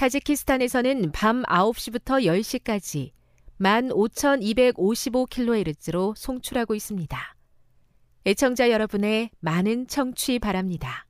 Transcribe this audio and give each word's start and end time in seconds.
타지키스탄에서는 0.00 1.12
밤 1.12 1.42
9시부터 1.42 2.24
10시까지 2.24 3.10
15,255kHz로 3.60 6.14
송출하고 6.16 6.74
있습니다. 6.74 7.36
애청자 8.24 8.70
여러분의 8.70 9.28
많은 9.40 9.86
청취 9.88 10.38
바랍니다. 10.38 11.06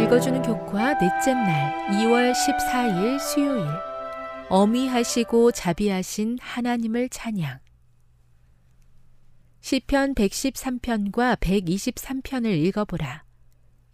읽어주는 0.00 0.42
교과 0.42 0.98
넷째 0.98 1.34
날 1.34 1.72
2월 1.92 2.32
14일 2.32 3.20
수요일 3.20 3.89
어미하시고 4.52 5.52
자비하신 5.52 6.38
하나님을 6.40 7.08
찬양 7.08 7.60
시편 9.60 10.16
113편과 10.16 11.38
123편을 11.38 12.46
읽어보라. 12.66 13.22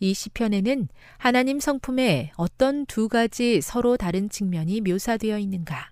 이 0.00 0.14
시편에는 0.14 0.88
하나님 1.18 1.60
성품의 1.60 2.32
어떤 2.36 2.86
두 2.86 3.10
가지 3.10 3.60
서로 3.60 3.98
다른 3.98 4.30
측면이 4.30 4.80
묘사되어 4.80 5.38
있는가? 5.38 5.90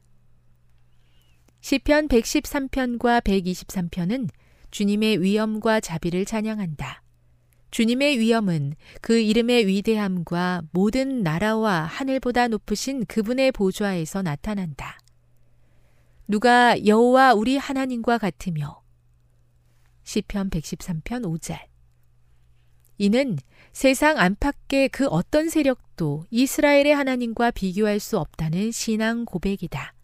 시편 1.61 2.09
113편과 2.09 3.23
123편은 3.23 4.31
주님의 4.71 5.21
위엄과 5.21 5.81
자비를 5.81 6.25
찬양한다. 6.25 7.04
주님의 7.75 8.21
위엄은 8.21 8.77
그 9.01 9.19
이름의 9.19 9.67
위대함과 9.67 10.63
모든 10.71 11.25
나라와 11.25 11.83
하늘보다 11.83 12.47
높으신 12.47 13.05
그분의 13.05 13.51
보좌에서 13.51 14.23
나타난다. 14.23 14.97
누가 16.29 16.87
여호와 16.87 17.35
우리 17.35 17.57
하나님과 17.57 18.19
같으며 18.19 18.81
시편 20.05 20.51
113편 20.51 21.25
5절 21.25 21.59
이는 22.99 23.37
세상 23.73 24.19
안팎의 24.19 24.91
그 24.91 25.09
어떤 25.09 25.49
세력도 25.49 26.27
이스라엘의 26.31 26.95
하나님과 26.95 27.51
비교할 27.51 27.99
수 27.99 28.21
없다는 28.21 28.71
신앙 28.71 29.25
고백이다. 29.25 29.95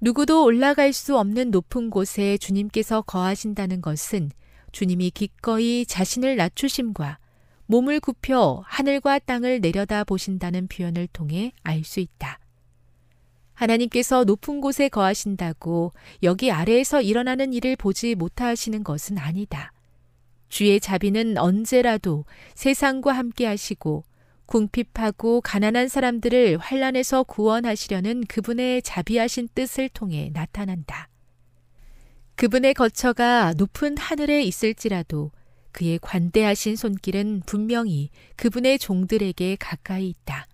누구도 0.00 0.42
올라갈 0.42 0.92
수 0.92 1.16
없는 1.16 1.52
높은 1.52 1.90
곳에 1.90 2.36
주님께서 2.38 3.02
거하신다는 3.02 3.80
것은 3.80 4.32
주님이 4.74 5.10
기꺼이 5.10 5.86
자신을 5.86 6.34
낮추심과 6.34 7.18
몸을 7.66 8.00
굽혀 8.00 8.64
하늘과 8.66 9.20
땅을 9.20 9.60
내려다 9.60 10.02
보신다는 10.02 10.66
표현을 10.66 11.06
통해 11.12 11.52
알 11.62 11.84
수 11.84 12.00
있다. 12.00 12.40
하나님께서 13.54 14.24
높은 14.24 14.60
곳에 14.60 14.88
거하신다고 14.88 15.92
여기 16.24 16.50
아래에서 16.50 17.02
일어나는 17.02 17.52
일을 17.52 17.76
보지 17.76 18.16
못하시는 18.16 18.82
것은 18.82 19.16
아니다. 19.16 19.72
주의 20.48 20.80
자비는 20.80 21.38
언제라도 21.38 22.24
세상과 22.56 23.12
함께 23.12 23.46
하시고 23.46 24.02
궁핍하고 24.46 25.40
가난한 25.40 25.86
사람들을 25.86 26.58
환란에서 26.58 27.22
구원하시려는 27.22 28.24
그분의 28.26 28.82
자비하신 28.82 29.48
뜻을 29.54 29.88
통해 29.90 30.30
나타난다. 30.32 31.08
그분의 32.36 32.74
거처가 32.74 33.54
높은 33.56 33.96
하늘에 33.96 34.42
있을지라도 34.42 35.30
그의 35.72 35.98
관대하신 36.00 36.76
손길은 36.76 37.42
분명히 37.46 38.10
그분의 38.36 38.78
종들에게 38.78 39.56
가까이 39.56 40.08
있다. 40.08 40.46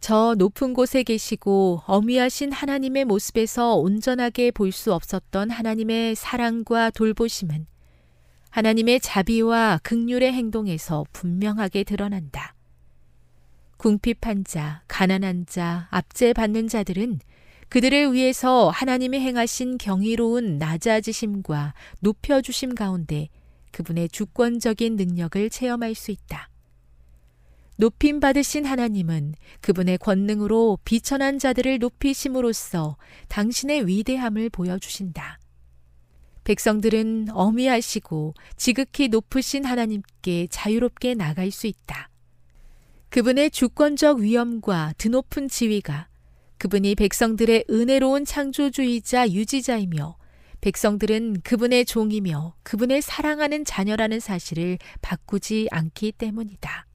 저 0.00 0.34
높은 0.36 0.74
곳에 0.74 1.04
계시고 1.04 1.82
어미하신 1.86 2.50
하나님의 2.50 3.04
모습에서 3.04 3.76
온전하게 3.76 4.50
볼 4.50 4.72
수 4.72 4.92
없었던 4.92 5.50
하나님의 5.50 6.16
사랑과 6.16 6.90
돌보심은 6.90 7.66
하나님의 8.50 9.00
자비와 9.00 9.80
극률의 9.82 10.32
행동에서 10.32 11.04
분명하게 11.12 11.84
드러난다. 11.84 12.54
궁핍한 13.76 14.44
자, 14.44 14.82
가난한 14.88 15.46
자, 15.46 15.88
압제받는 15.90 16.68
자들은 16.68 17.20
그들을 17.72 18.12
위해서 18.12 18.68
하나님이 18.68 19.18
행하신 19.20 19.78
경이로운 19.78 20.58
낮아지심과 20.58 21.72
높여주심 22.00 22.74
가운데 22.74 23.30
그분의 23.70 24.10
주권적인 24.10 24.96
능력을 24.96 25.48
체험할 25.48 25.94
수 25.94 26.10
있다. 26.10 26.50
높임 27.76 28.20
받으신 28.20 28.66
하나님은 28.66 29.36
그분의 29.62 29.96
권능으로 29.96 30.80
비천한 30.84 31.38
자들을 31.38 31.78
높이심으로써 31.78 32.98
당신의 33.28 33.86
위대함을 33.86 34.50
보여주신다. 34.50 35.38
백성들은 36.44 37.28
어미하시고 37.30 38.34
지극히 38.58 39.08
높으신 39.08 39.64
하나님께 39.64 40.48
자유롭게 40.50 41.14
나갈 41.14 41.50
수 41.50 41.66
있다. 41.66 42.10
그분의 43.08 43.50
주권적 43.50 44.18
위엄과 44.18 44.92
드높은 44.98 45.48
지위가 45.48 46.11
그분이 46.62 46.94
백성들의 46.94 47.64
은혜로운 47.70 48.24
창조주의자 48.24 49.32
유지자이며 49.32 50.16
백성들은 50.60 51.40
그분의 51.42 51.84
종이며 51.84 52.54
그분의 52.62 53.02
사랑하는 53.02 53.64
자녀라는 53.64 54.20
사실을 54.20 54.78
바꾸지 55.00 55.66
않기 55.72 56.12
때문이다. 56.12 56.86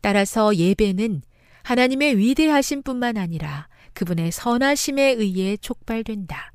따라서 0.00 0.54
예배는 0.54 1.22
하나님의 1.64 2.18
위대하신 2.18 2.84
뿐만 2.84 3.16
아니라 3.16 3.66
그분의 3.94 4.30
선하심에 4.30 5.14
의해 5.14 5.56
촉발된다. 5.56 6.52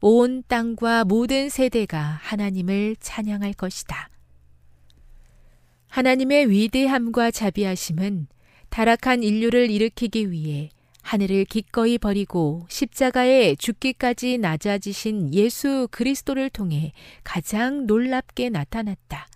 온 0.00 0.44
땅과 0.46 1.04
모든 1.06 1.48
세대가 1.48 1.98
하나님을 1.98 2.94
찬양할 3.00 3.54
것이다. 3.54 4.08
하나님의 5.88 6.48
위대함과 6.48 7.32
자비하심은 7.32 8.28
타락한 8.68 9.24
인류를 9.24 9.68
일으키기 9.68 10.30
위해 10.30 10.70
하늘을 11.06 11.44
기꺼이 11.44 11.98
버리고 11.98 12.66
십자가에 12.68 13.54
죽기까지 13.54 14.38
낮아지신 14.38 15.32
예수 15.34 15.86
그리스도를 15.92 16.50
통해 16.50 16.92
가장 17.22 17.86
놀랍게 17.86 18.50
나타났다. 18.50 19.28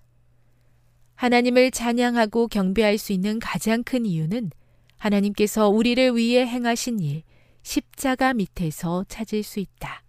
하나님을 1.14 1.70
찬양하고 1.70 2.48
경배할 2.48 2.98
수 2.98 3.12
있는 3.12 3.38
가장 3.38 3.84
큰 3.84 4.04
이유는 4.04 4.50
하나님께서 4.98 5.68
우리를 5.68 6.16
위해 6.16 6.44
행하신 6.44 6.98
일, 6.98 7.22
십자가 7.62 8.34
밑에서 8.34 9.04
찾을 9.08 9.44
수 9.44 9.60
있다. 9.60 10.02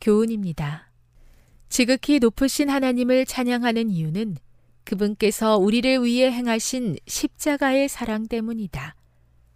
교훈입니다. 0.00 0.90
지극히 1.68 2.20
높으신 2.20 2.70
하나님을 2.70 3.26
찬양하는 3.26 3.90
이유는 3.90 4.38
그분께서 4.84 5.58
우리를 5.58 6.04
위해 6.04 6.32
행하신 6.32 6.96
십자가의 7.06 7.90
사랑 7.90 8.26
때문이다. 8.28 8.94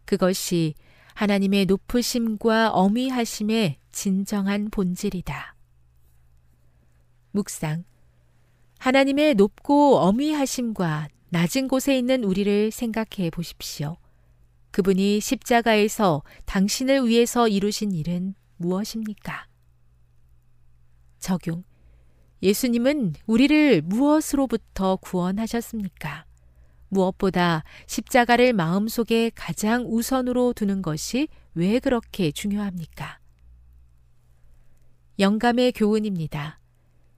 그것이 0.08 0.72
하나님의 1.12 1.66
높으심과 1.66 2.70
어미하심의 2.70 3.76
진정한 3.92 4.70
본질이다. 4.70 5.54
묵상. 7.32 7.84
하나님의 8.78 9.34
높고 9.34 9.98
어미하심과 9.98 11.08
낮은 11.28 11.68
곳에 11.68 11.98
있는 11.98 12.24
우리를 12.24 12.70
생각해 12.70 13.28
보십시오. 13.30 13.98
그분이 14.70 15.20
십자가에서 15.20 16.22
당신을 16.46 17.06
위해서 17.06 17.46
이루신 17.46 17.92
일은 17.92 18.34
무엇입니까? 18.56 19.46
적용. 21.18 21.64
예수님은 22.42 23.12
우리를 23.26 23.82
무엇으로부터 23.82 24.96
구원하셨습니까? 24.96 26.27
무엇보다 26.88 27.64
십자가를 27.86 28.52
마음속에 28.52 29.30
가장 29.34 29.84
우선으로 29.86 30.52
두는 30.52 30.82
것이 30.82 31.28
왜 31.54 31.78
그렇게 31.78 32.30
중요합니까? 32.30 33.18
영감의 35.18 35.72
교훈입니다. 35.72 36.60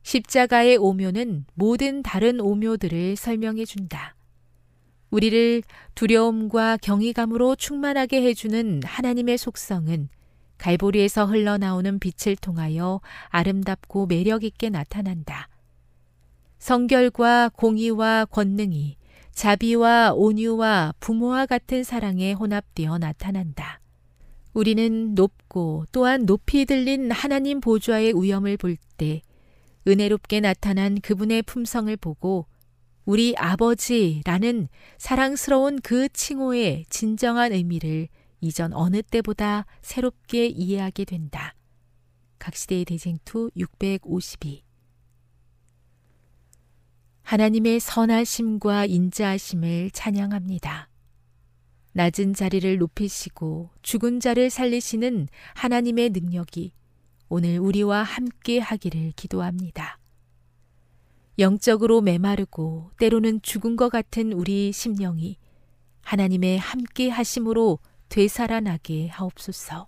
십자가의 0.02 0.76
오묘는 0.78 1.44
모든 1.54 2.02
다른 2.02 2.40
오묘들을 2.40 3.16
설명해 3.16 3.64
준다. 3.66 4.14
우리를 5.10 5.62
두려움과 5.94 6.78
경이감으로 6.78 7.56
충만하게 7.56 8.22
해주는 8.22 8.80
하나님의 8.84 9.38
속성은 9.38 10.08
갈보리에서 10.58 11.26
흘러나오는 11.26 11.98
빛을 11.98 12.36
통하여 12.36 13.00
아름답고 13.28 14.06
매력 14.06 14.44
있게 14.44 14.70
나타난다. 14.70 15.48
성결과 16.58 17.50
공의와 17.50 18.26
권능이 18.26 18.96
자비와 19.32 20.12
온유와 20.14 20.94
부모와 21.00 21.46
같은 21.46 21.84
사랑에 21.84 22.32
혼합되어 22.32 22.98
나타난다. 22.98 23.80
우리는 24.52 25.14
높고 25.14 25.84
또한 25.92 26.26
높이 26.26 26.64
들린 26.64 27.10
하나님 27.10 27.60
보좌의 27.60 28.12
우염을 28.12 28.56
볼 28.56 28.76
때 29.00 29.22
은혜롭게 29.88 30.40
나타난 30.40 31.00
그분의 31.00 31.42
품성을 31.42 31.96
보고 31.96 32.46
우리 33.06 33.34
아버지라는 33.36 34.68
사랑스러운 34.98 35.80
그 35.80 36.10
칭호의 36.10 36.84
진정한 36.90 37.52
의미를 37.52 38.08
이전 38.42 38.74
어느 38.74 39.00
때보다 39.02 39.64
새롭게 39.80 40.46
이해하게 40.46 41.06
된다. 41.06 41.54
각시대의 42.38 42.84
대쟁투 42.84 43.50
652 43.56 44.62
하나님의 47.30 47.78
선하심과 47.78 48.86
인자하심을 48.86 49.92
찬양합니다. 49.92 50.88
낮은 51.92 52.34
자리를 52.34 52.78
높이시고 52.78 53.70
죽은 53.82 54.18
자를 54.18 54.50
살리시는 54.50 55.28
하나님의 55.54 56.10
능력이 56.10 56.72
오늘 57.28 57.60
우리와 57.60 58.02
함께 58.02 58.58
하기를 58.58 59.12
기도합니다. 59.14 60.00
영적으로 61.38 62.00
메마르고 62.00 62.90
때로는 62.98 63.42
죽은 63.42 63.76
것 63.76 63.90
같은 63.90 64.32
우리 64.32 64.72
심령이 64.72 65.36
하나님의 66.02 66.58
함께 66.58 67.10
하심으로 67.10 67.78
되살아나게 68.08 69.06
하옵소서. 69.06 69.86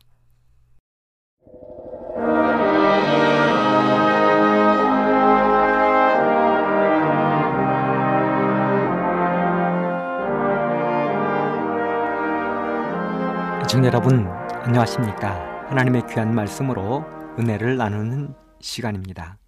시청자 13.72 13.86
여러분 13.86 14.26
안녕하십니까? 14.26 15.70
하나님의 15.70 16.02
귀한 16.10 16.34
말씀으로 16.34 17.06
은혜를 17.38 17.78
나누는 17.78 18.34
시간입니다. 18.60 19.38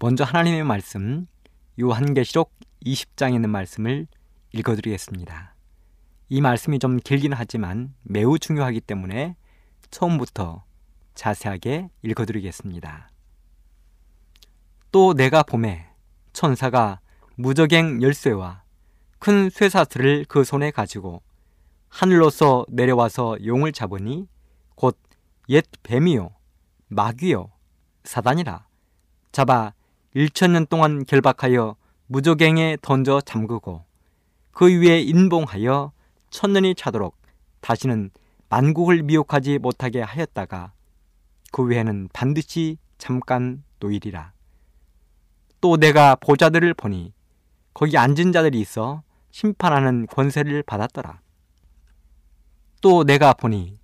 먼저 0.00 0.24
하나님의 0.24 0.64
말씀 0.64 1.28
요한계시록 1.80 2.52
20장에 2.84 3.34
있는 3.34 3.48
말씀을 3.50 4.08
읽어드리겠습니다. 4.50 5.54
이 6.28 6.40
말씀이 6.40 6.80
좀 6.80 6.96
길긴 6.96 7.32
하지만 7.32 7.94
매우 8.02 8.36
중요하기 8.36 8.80
때문에 8.80 9.36
처음부터 9.92 10.64
자세하게 11.14 11.88
읽어드리겠습니다. 12.02 13.10
또 14.90 15.14
내가 15.14 15.44
봄에 15.44 15.86
천사가 16.32 16.98
무적행 17.36 18.02
열쇠와 18.02 18.64
큰 19.20 19.50
쇠사슬을 19.50 20.24
그 20.28 20.42
손에 20.42 20.72
가지고 20.72 21.22
하늘로서 21.90 22.64
내려와서 22.68 23.44
용을 23.44 23.72
잡으니 23.72 24.26
곧 24.74 24.96
옛 25.50 25.64
뱀이요 25.82 26.30
마귀요 26.88 27.50
사단이라 28.04 28.66
잡아 29.32 29.74
일천년 30.14 30.66
동안 30.66 31.04
결박하여 31.04 31.74
무조갱에 32.06 32.76
던져 32.82 33.20
잠그고 33.20 33.84
그 34.52 34.66
위에 34.66 35.00
인봉하여 35.00 35.92
천년이 36.30 36.76
차도록 36.76 37.16
다시는 37.60 38.10
만국을 38.48 39.02
미혹하지 39.02 39.58
못하게 39.58 40.02
하였다가 40.02 40.72
그 41.52 41.62
외에는 41.64 42.08
반드시 42.12 42.78
잠깐 42.98 43.64
노일이라. 43.80 44.32
또 45.60 45.76
내가 45.76 46.14
보자들을 46.16 46.74
보니 46.74 47.12
거기 47.74 47.96
앉은 47.98 48.32
자들이 48.32 48.60
있어 48.60 49.02
심판하는 49.30 50.06
권세를 50.06 50.62
받았더라. 50.64 51.20
또 52.80 53.04
내가 53.04 53.34
보니 53.34 53.78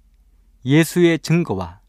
예수의 0.65 1.19
증거와 1.19 1.81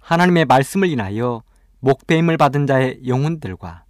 하나님의 0.00 0.44
말씀을 0.46 0.88
인하여 0.88 1.42
목배임을 1.80 2.36
받은 2.36 2.66
자의 2.66 3.00
영혼들과 3.06 3.84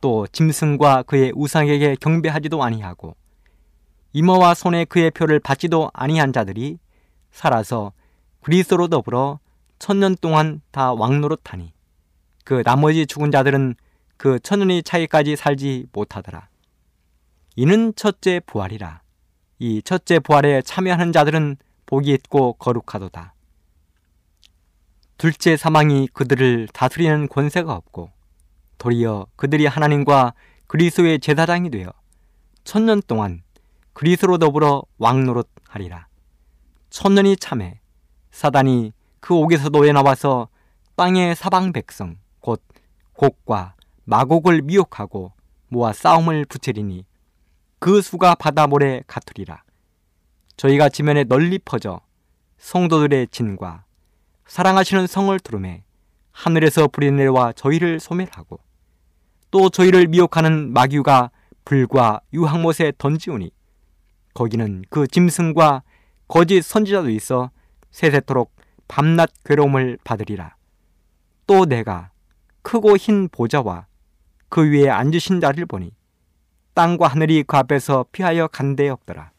또 0.00 0.26
짐승과 0.28 1.02
그의 1.04 1.32
우상에게 1.34 1.96
경배하지도 2.00 2.62
아니하고 2.62 3.16
이모와 4.12 4.54
손에 4.54 4.84
그의 4.84 5.10
표를 5.10 5.40
받지도 5.40 5.90
아니한 5.92 6.32
자들이 6.32 6.78
살아서 7.32 7.92
그리스도로 8.42 8.88
더불어 8.88 9.40
천년 9.78 10.16
동안 10.20 10.60
다 10.70 10.92
왕노릇하니 10.92 11.72
그 12.44 12.62
나머지 12.62 13.06
죽은 13.06 13.30
자들은 13.30 13.74
그 14.16 14.38
천년의 14.40 14.82
차이까지 14.82 15.36
살지 15.36 15.86
못하더라. 15.92 16.48
이는 17.56 17.92
첫째 17.94 18.40
부활이라. 18.46 19.02
이 19.58 19.82
첫째 19.82 20.18
부활에 20.18 20.62
참여하는 20.62 21.12
자들은 21.12 21.56
복이 21.88 22.12
있고 22.12 22.52
거룩하도다. 22.52 23.32
둘째 25.16 25.56
사망이 25.56 26.06
그들을 26.12 26.68
다스리는 26.74 27.28
권세가 27.28 27.72
없고 27.72 28.12
도리어 28.76 29.26
그들이 29.36 29.64
하나님과 29.66 30.34
그리스도의 30.66 31.18
제사장이 31.18 31.70
되어 31.70 31.90
천년 32.62 33.00
동안 33.06 33.42
그리스로 33.94 34.36
더불어 34.36 34.82
왕노릇 34.98 35.48
하리라. 35.66 36.08
천년이 36.90 37.38
참해 37.38 37.80
사단이 38.32 38.92
그 39.20 39.34
옥에서 39.34 39.70
노예 39.70 39.92
나와서 39.92 40.48
땅의 40.94 41.36
사방 41.36 41.72
백성 41.72 42.18
곧 42.40 42.62
곡과 43.14 43.76
마곡을 44.04 44.60
미혹하고 44.60 45.32
모아 45.68 45.94
싸움을 45.94 46.44
붙이리니 46.44 47.06
그 47.78 48.02
수가 48.02 48.34
바다 48.34 48.66
모래 48.66 49.02
같으리라. 49.06 49.62
저희가 50.58 50.88
지면에 50.88 51.22
널리 51.22 51.58
퍼져 51.60 52.00
성도들의 52.58 53.28
진과 53.28 53.84
사랑하시는 54.46 55.06
성을 55.06 55.38
두름에 55.38 55.84
하늘에서 56.32 56.88
불이 56.88 57.12
내려와 57.12 57.52
저희를 57.52 58.00
소멸하고 58.00 58.58
또 59.52 59.70
저희를 59.70 60.08
미혹하는 60.08 60.72
마귀가 60.72 61.30
불과 61.64 62.20
유황못에 62.32 62.92
던지우니 62.98 63.52
거기는 64.34 64.82
그 64.90 65.06
짐승과 65.06 65.84
거짓 66.26 66.62
선지자도 66.62 67.10
있어 67.10 67.50
세세토록 67.92 68.52
밤낮 68.88 69.30
괴로움을 69.44 69.98
받으리라. 70.02 70.56
또 71.46 71.66
내가 71.66 72.10
크고 72.62 72.96
흰 72.96 73.28
보좌와 73.28 73.86
그 74.48 74.68
위에 74.68 74.88
앉으신 74.88 75.40
자를 75.40 75.66
보니 75.66 75.92
땅과 76.74 77.06
하늘이 77.06 77.44
그 77.44 77.56
앞에서 77.56 78.06
피하여 78.10 78.48
간데 78.48 78.88
없더라. 78.88 79.30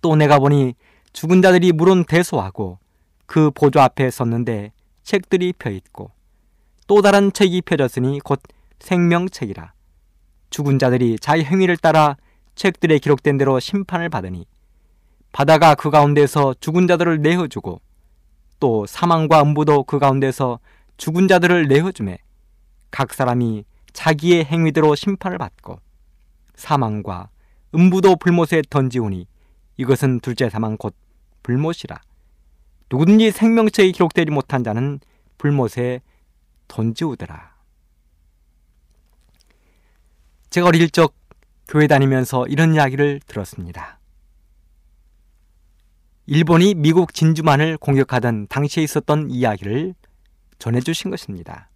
또 0.00 0.16
내가 0.16 0.38
보니 0.38 0.74
죽은 1.12 1.42
자들이 1.42 1.72
물은 1.72 2.04
대소하고 2.04 2.78
그 3.26 3.50
보좌 3.50 3.84
앞에 3.84 4.10
섰는데 4.10 4.72
책들이 5.02 5.52
펴 5.52 5.70
있고 5.70 6.10
또 6.86 7.02
다른 7.02 7.32
책이 7.32 7.62
펴졌으니 7.62 8.20
곧 8.20 8.40
생명책이라. 8.80 9.72
죽은 10.50 10.78
자들이 10.78 11.18
자기 11.20 11.44
행위를 11.44 11.76
따라 11.76 12.16
책들에 12.56 12.98
기록된 12.98 13.38
대로 13.38 13.60
심판을 13.60 14.08
받으니 14.08 14.46
바다가 15.32 15.74
그 15.74 15.90
가운데서 15.90 16.54
죽은 16.60 16.88
자들을 16.88 17.22
내어주고 17.22 17.80
또 18.58 18.86
사망과 18.86 19.42
음부도 19.42 19.84
그 19.84 19.98
가운데서 19.98 20.58
죽은 20.96 21.28
자들을 21.28 21.68
내어주매 21.68 22.18
각 22.90 23.14
사람이 23.14 23.64
자기의 23.92 24.44
행위대로 24.44 24.94
심판을 24.94 25.38
받고 25.38 25.78
사망과 26.56 27.30
음부도 27.74 28.16
불못에 28.16 28.62
던지오니 28.68 29.26
이것은 29.80 30.20
둘째 30.20 30.50
사망 30.50 30.76
곧 30.76 30.94
불못이라 31.42 31.98
누구든지 32.90 33.30
생명체에 33.30 33.92
기록되지 33.92 34.30
못한 34.30 34.62
자는 34.62 35.00
불못에 35.38 36.02
던지우더라. 36.68 37.54
제가 40.50 40.66
어릴 40.66 40.90
적 40.90 41.14
교회 41.66 41.86
다니면서 41.86 42.46
이런 42.48 42.74
이야기를 42.74 43.20
들었습니다. 43.26 43.98
일본이 46.26 46.74
미국 46.74 47.14
진주만을 47.14 47.78
공격하던 47.78 48.48
당시에 48.48 48.84
있었던 48.84 49.30
이야기를 49.30 49.94
전해주신 50.58 51.10
것입니다. 51.10 51.70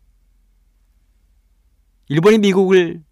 일본이 2.09 2.37
미국을 2.37 3.03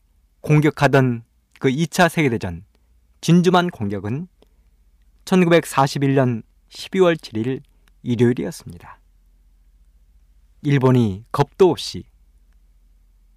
공격하던 0.42 1.24
그 1.60 1.68
2차 1.70 2.10
세계대전 2.10 2.66
진주만 3.22 3.70
공격은 3.70 4.28
1941년 5.24 6.42
12월 6.68 7.16
7일 7.16 7.60
일요일이었습니다. 8.02 8.98
일본이 10.62 11.24
겁도 11.32 11.70
없이 11.70 12.04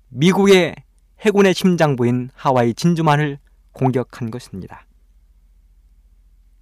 미국의 0.09 0.75
해군의 1.19 1.53
심장부인 1.53 2.29
하와이 2.33 2.73
진주만을 2.73 3.39
공격한 3.71 4.31
것입니다. 4.31 4.85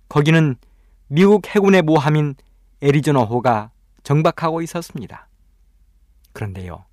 거기는 0.10 0.56
미국 1.08 1.48
해군의 1.48 1.82
모함인 1.82 2.36
애리조나호가 2.82 3.72
정박하고 4.04 4.62
있었습니다. 4.62 5.28
그런데요, 6.34 6.86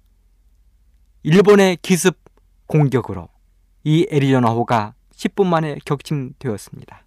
일본의 1.22 1.78
기습 1.82 2.18
공격으로 2.66 3.28
이 3.84 4.06
애리조나호가 4.10 4.94
10분 5.14 5.46
만에 5.46 5.76
격침되었습니다. 5.84 7.04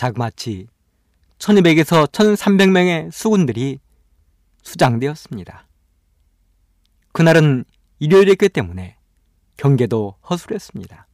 자그마치 0.00 0.66
1200에서 1.36 2.10
1300명의 2.10 3.12
수군들이 3.12 3.80
수장되었습니다. 4.62 5.66
그날은 7.12 7.66
일요일이었기 7.98 8.48
때문에 8.48 8.96
경계도 9.58 10.16
허술했습니다. 10.30 11.06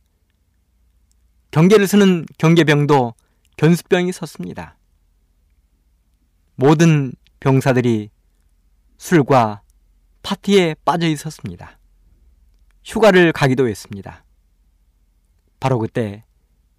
경계를 1.50 1.88
쓰는 1.88 2.26
경계병도 2.38 3.14
견수병이 3.56 4.12
섰습니다. 4.12 4.76
모든 6.54 7.12
병사들이 7.40 8.10
술과 8.98 9.62
파티에 10.22 10.76
빠져 10.84 11.08
있었습니다. 11.08 11.76
휴가를 12.84 13.32
가기도 13.32 13.68
했습니다. 13.68 14.24
바로 15.58 15.80
그때 15.80 16.25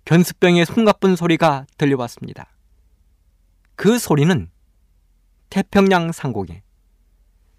견수병의 0.07 0.65
숨가쁜 0.65 1.17
소리가 1.17 1.65
들려왔습니다. 1.77 2.47
그 3.75 3.99
소리는 3.99 4.49
태평양 5.49 6.13
상공에 6.13 6.63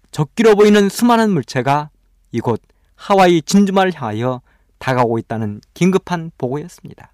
적기로 0.09 0.55
보이는 0.55 0.89
수많은 0.89 1.29
물체가 1.29 1.91
이곳 2.31 2.59
하와이 2.95 3.43
진주만을 3.43 3.93
향하여 3.93 4.41
다가오고 4.79 5.19
있다는 5.19 5.61
긴급한 5.75 6.31
보고였습니다. 6.39 7.13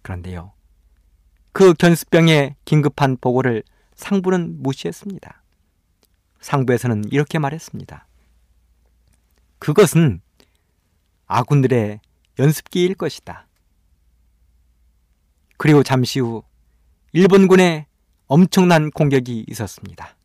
그런데요. 0.00 0.54
그 1.52 1.74
견수병의 1.74 2.56
긴급한 2.64 3.18
보고를 3.20 3.62
상부는 3.94 4.62
무시했습니다. 4.62 5.42
상부에서는 6.40 7.12
이렇게 7.12 7.38
말했습니다. 7.38 8.06
그것은 9.58 10.22
아군들의 11.26 12.00
연습기일 12.38 12.94
것이다. 12.94 13.48
그리고 15.56 15.82
잠시 15.82 16.20
후 16.20 16.42
일본군의 17.12 17.86
엄청난 18.26 18.90
공격이 18.90 19.46
있었습니다. 19.48 20.16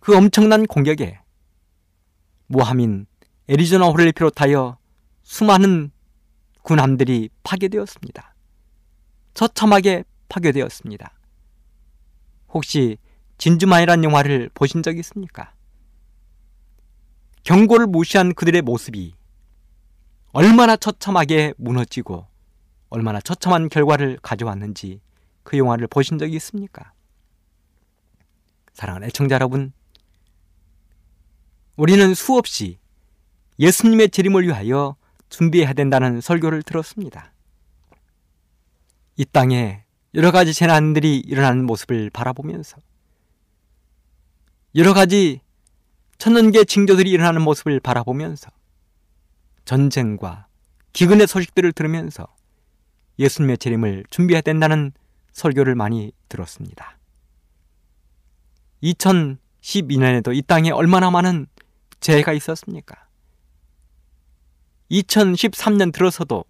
그 0.00 0.16
엄청난 0.16 0.66
공격에 0.66 1.18
모함인 2.46 3.06
애리조나호를 3.48 4.12
비롯하여 4.12 4.78
수많은 5.22 5.90
군함들이 6.62 7.30
파괴되었습니다. 7.42 8.34
처참하게 9.34 10.04
파괴되었습니다. 10.28 11.12
혹시 12.48 12.98
진주만이란 13.38 14.04
영화를 14.04 14.50
보신 14.54 14.82
적 14.82 14.96
있습니까? 14.98 15.52
경고를 17.42 17.86
무시한 17.86 18.34
그들의 18.34 18.62
모습이 18.62 19.14
얼마나 20.32 20.76
처참하게 20.76 21.54
무너지고 21.56 22.26
얼마나 22.94 23.20
처참한 23.20 23.68
결과를 23.68 24.18
가져왔는지 24.22 25.00
그 25.42 25.58
영화를 25.58 25.88
보신 25.88 26.16
적이 26.16 26.36
있습니까? 26.36 26.92
사랑하는 28.72 29.08
애청자 29.08 29.34
여러분, 29.34 29.72
우리는 31.76 32.14
수없이 32.14 32.78
예수님의 33.58 34.10
재림을 34.10 34.44
위하여 34.44 34.94
준비해야 35.28 35.72
된다는 35.72 36.20
설교를 36.20 36.62
들었습니다. 36.62 37.32
이 39.16 39.24
땅에 39.24 39.84
여러 40.14 40.30
가지 40.30 40.54
재난들이 40.54 41.18
일어나는 41.18 41.66
모습을 41.66 42.10
바라보면서 42.10 42.76
여러 44.76 44.94
가지 44.94 45.40
천년계 46.18 46.64
징조들이 46.64 47.10
일어나는 47.10 47.42
모습을 47.42 47.80
바라보면서 47.80 48.50
전쟁과 49.64 50.46
기근의 50.92 51.26
소식들을 51.26 51.72
들으면서 51.72 52.28
예수님의 53.18 53.58
재림을 53.58 54.04
준비해야 54.10 54.40
된다는 54.40 54.92
설교를 55.32 55.74
많이 55.74 56.12
들었습니다. 56.28 56.98
2012년에도 58.82 60.34
이 60.34 60.42
땅에 60.42 60.70
얼마나 60.70 61.10
많은 61.10 61.46
재해가 62.00 62.32
있었습니까? 62.32 63.08
2013년 64.90 65.92
들어서도 65.92 66.44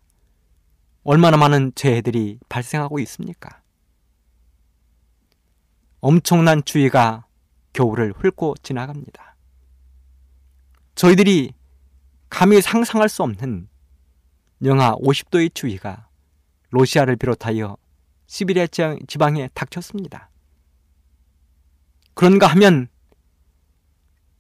얼마나 1.04 1.36
많은 1.36 1.72
재해들이 1.74 2.38
발생하고 2.48 2.98
있습니까? 3.00 3.62
엄청난 6.00 6.64
추위가 6.64 7.26
겨울을 7.72 8.12
훑고 8.16 8.56
지나갑니다. 8.62 9.36
저희들이 10.94 11.52
감히 12.28 12.60
상상할 12.60 13.08
수 13.08 13.22
없는 13.22 13.68
영하 14.64 14.94
50도의 14.96 15.54
추위가 15.54 16.08
로시아를 16.74 17.16
비롯하여 17.16 17.76
시베리아 18.26 18.66
지방에 19.06 19.48
닥쳤습니다. 19.54 20.28
그런가 22.14 22.48
하면 22.48 22.88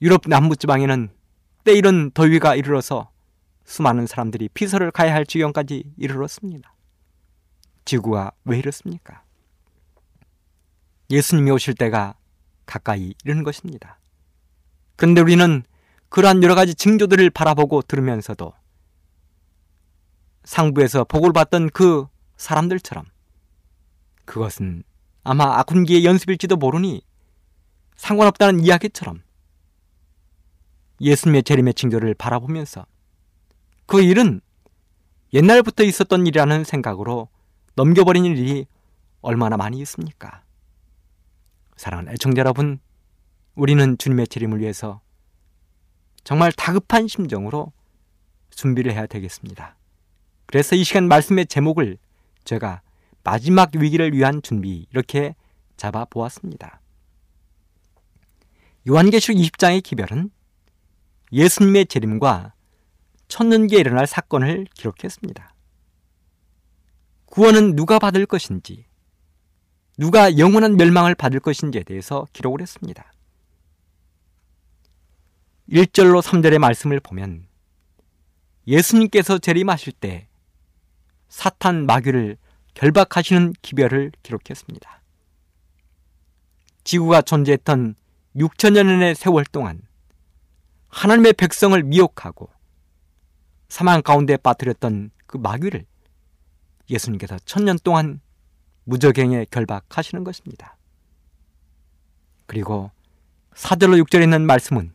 유럽 0.02 0.22
남부 0.26 0.56
지방에는 0.56 1.10
때이른 1.64 2.10
더위가 2.10 2.56
이르러서 2.56 3.10
수많은 3.64 4.06
사람들이 4.06 4.48
피서를 4.48 4.90
가야 4.90 5.14
할 5.14 5.24
지경까지 5.24 5.94
이르렀습니다. 5.96 6.74
지구가 7.84 8.32
왜 8.44 8.58
이렇습니까? 8.58 9.22
예수님이 11.10 11.52
오실 11.52 11.74
때가 11.74 12.16
가까이 12.66 13.14
이르는 13.24 13.44
것입니다. 13.44 13.98
그런데 14.96 15.20
우리는 15.20 15.62
그러한 16.08 16.42
여러 16.42 16.54
가지 16.54 16.74
징조들을 16.74 17.30
바라보고 17.30 17.82
들으면서도 17.82 18.52
상부에서 20.44 21.04
복을 21.04 21.32
받던 21.32 21.70
그 21.70 22.06
사람들처럼 22.36 23.04
그것은 24.24 24.82
아마 25.22 25.58
아군기의 25.58 26.04
연습일지도 26.04 26.56
모르니 26.56 27.02
상관없다는 27.96 28.64
이야기처럼 28.64 29.22
예수님의 31.00 31.42
재림의 31.42 31.74
징조를 31.74 32.14
바라보면서 32.14 32.86
그 33.86 34.02
일은 34.02 34.40
옛날부터 35.32 35.82
있었던 35.82 36.26
일이라는 36.26 36.64
생각으로 36.64 37.28
넘겨버린 37.74 38.24
일이 38.24 38.66
얼마나 39.20 39.56
많이 39.56 39.80
있습니까? 39.80 40.42
사랑하는 41.76 42.12
애청자 42.12 42.40
여러분, 42.40 42.78
우리는 43.54 43.98
주님의 43.98 44.28
재림을 44.28 44.60
위해서 44.60 45.00
정말 46.22 46.52
다급한 46.52 47.08
심정으로 47.08 47.72
준비를 48.50 48.92
해야 48.92 49.06
되겠습니다. 49.06 49.76
그래서 50.46 50.76
이 50.76 50.84
시간 50.84 51.08
말씀의 51.08 51.46
제목을 51.46 51.98
제가 52.44 52.82
마지막 53.22 53.74
위기를 53.74 54.12
위한 54.12 54.42
준비 54.42 54.86
이렇게 54.90 55.34
잡아 55.76 56.04
보았습니다. 56.04 56.80
요한계시록 58.88 59.40
20장의 59.40 59.82
기별은 59.82 60.30
예수님의 61.32 61.86
재림과 61.86 62.52
천년기에 63.28 63.80
일어날 63.80 64.06
사건을 64.06 64.66
기록했습니다. 64.74 65.54
구원은 67.26 67.74
누가 67.74 67.98
받을 67.98 68.26
것인지, 68.26 68.84
누가 69.96 70.38
영원한 70.38 70.76
멸망을 70.76 71.14
받을 71.14 71.40
것인지에 71.40 71.82
대해서 71.82 72.26
기록을 72.32 72.60
했습니다. 72.60 73.12
1절로 75.70 76.20
3절의 76.22 76.58
말씀을 76.58 77.00
보면 77.00 77.46
예수님께서 78.66 79.38
재림하실 79.38 79.94
때 79.94 80.28
사탄 81.34 81.84
마귀를 81.84 82.36
결박하시는 82.74 83.54
기별을 83.60 84.12
기록했습니다. 84.22 85.02
지구가 86.84 87.22
존재했던 87.22 87.96
6천년의 88.36 89.16
세월 89.16 89.44
동안 89.44 89.82
하나님의 90.88 91.32
백성을 91.32 91.82
미혹하고 91.82 92.48
사망 93.68 94.00
가운데 94.00 94.36
빠뜨렸던 94.36 95.10
그 95.26 95.36
마귀를 95.36 95.84
예수님께서 96.88 97.40
천년 97.44 97.78
동안 97.82 98.20
무적행에 98.84 99.46
결박하시는 99.50 100.22
것입니다. 100.22 100.76
그리고 102.46 102.92
4절로 103.54 104.00
6절에 104.04 104.22
있는 104.22 104.46
말씀은 104.46 104.92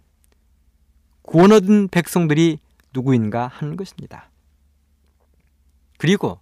구원 1.21 1.51
얻은 1.51 1.89
백성들이 1.89 2.59
누구인가 2.93 3.47
하는 3.47 3.75
것입니다. 3.75 4.28
그리고 5.99 6.39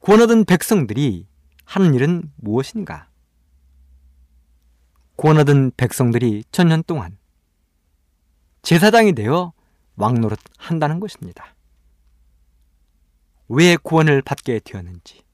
구원 0.00 0.20
얻은 0.20 0.44
백성들이 0.44 1.26
하는 1.64 1.94
일은 1.94 2.30
무엇인가? 2.36 3.08
구원 5.16 5.38
얻은 5.38 5.72
백성들이 5.78 6.44
천년 6.52 6.82
동안 6.84 7.16
제사장이 8.60 9.14
되어 9.14 9.54
왕노릇 9.96 10.38
한다는 10.58 11.00
것입니다. 11.00 11.56
왜 13.48 13.76
구원을 13.76 14.20
받게 14.20 14.60
되었는지, 14.60 15.24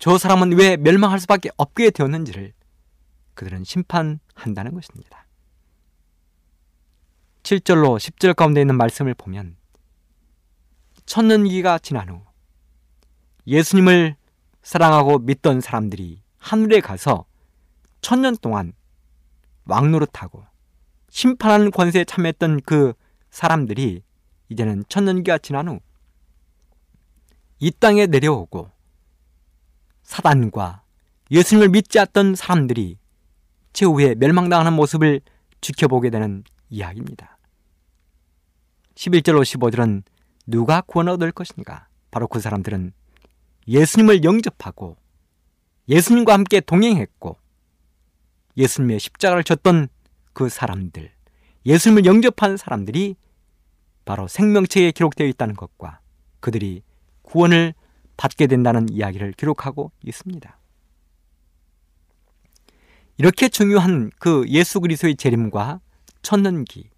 저 0.00 0.18
사람은 0.18 0.58
왜 0.58 0.76
멸망할 0.76 1.20
수밖에 1.20 1.50
없게 1.56 1.90
되었는지를 1.90 2.52
그들은 3.34 3.62
심판한다는 3.62 4.74
것입니다. 4.74 5.28
7절로 7.44 7.96
10절 7.96 8.34
가운데 8.34 8.60
있는 8.60 8.76
말씀을 8.76 9.14
보면 9.14 9.56
천년기가 11.06 11.78
지난 11.78 12.08
후 12.08 12.31
예수님을 13.46 14.16
사랑하고 14.62 15.18
믿던 15.18 15.60
사람들이 15.60 16.22
하늘에 16.38 16.80
가서 16.80 17.24
천년 18.00 18.36
동안 18.36 18.72
왕노릇하고 19.64 20.44
심판하는 21.10 21.70
권세에 21.70 22.04
참여했던 22.04 22.60
그 22.64 22.94
사람들이 23.30 24.02
이제는 24.48 24.84
천년기가 24.88 25.38
지난 25.38 25.68
후 25.68 25.80
이 27.62 27.70
땅에 27.70 28.08
내려오고 28.08 28.72
사단과 30.02 30.82
예수님을 31.30 31.68
믿지 31.68 32.00
않던 32.00 32.34
사람들이 32.34 32.98
최후에 33.72 34.16
멸망당하는 34.16 34.72
모습을 34.72 35.20
지켜보게 35.60 36.10
되는 36.10 36.42
이야기입니다. 36.70 37.38
11절로 38.96 39.42
15절은 39.42 40.02
누가 40.44 40.80
구원 40.80 41.06
얻을 41.06 41.30
것인가? 41.30 41.86
바로 42.10 42.26
그 42.26 42.40
사람들은 42.40 42.92
예수님을 43.68 44.24
영접하고 44.24 44.96
예수님과 45.88 46.32
함께 46.32 46.60
동행했고 46.60 47.38
예수님의 48.56 49.00
십자가를 49.00 49.44
졌던 49.44 49.88
그 50.32 50.48
사람들, 50.48 51.10
예수님을 51.66 52.04
영접한 52.04 52.56
사람들이 52.56 53.16
바로 54.04 54.28
생명체에 54.28 54.92
기록되어 54.92 55.26
있다는 55.28 55.54
것과 55.54 56.00
그들이 56.40 56.82
구원을 57.22 57.74
받게 58.16 58.46
된다는 58.46 58.88
이야기를 58.88 59.32
기록하고 59.32 59.92
있습니다. 60.04 60.58
이렇게 63.18 63.48
중요한 63.48 64.10
그 64.18 64.44
예수 64.48 64.80
그리스도의 64.80 65.16
재림과 65.16 65.80
천년기, 66.22 66.90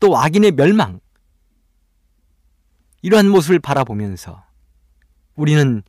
또 0.00 0.16
악인의 0.16 0.52
멸망, 0.52 1.00
이러한 3.02 3.28
모습을 3.28 3.58
바라보면서 3.58 4.47
우리는 5.38 5.82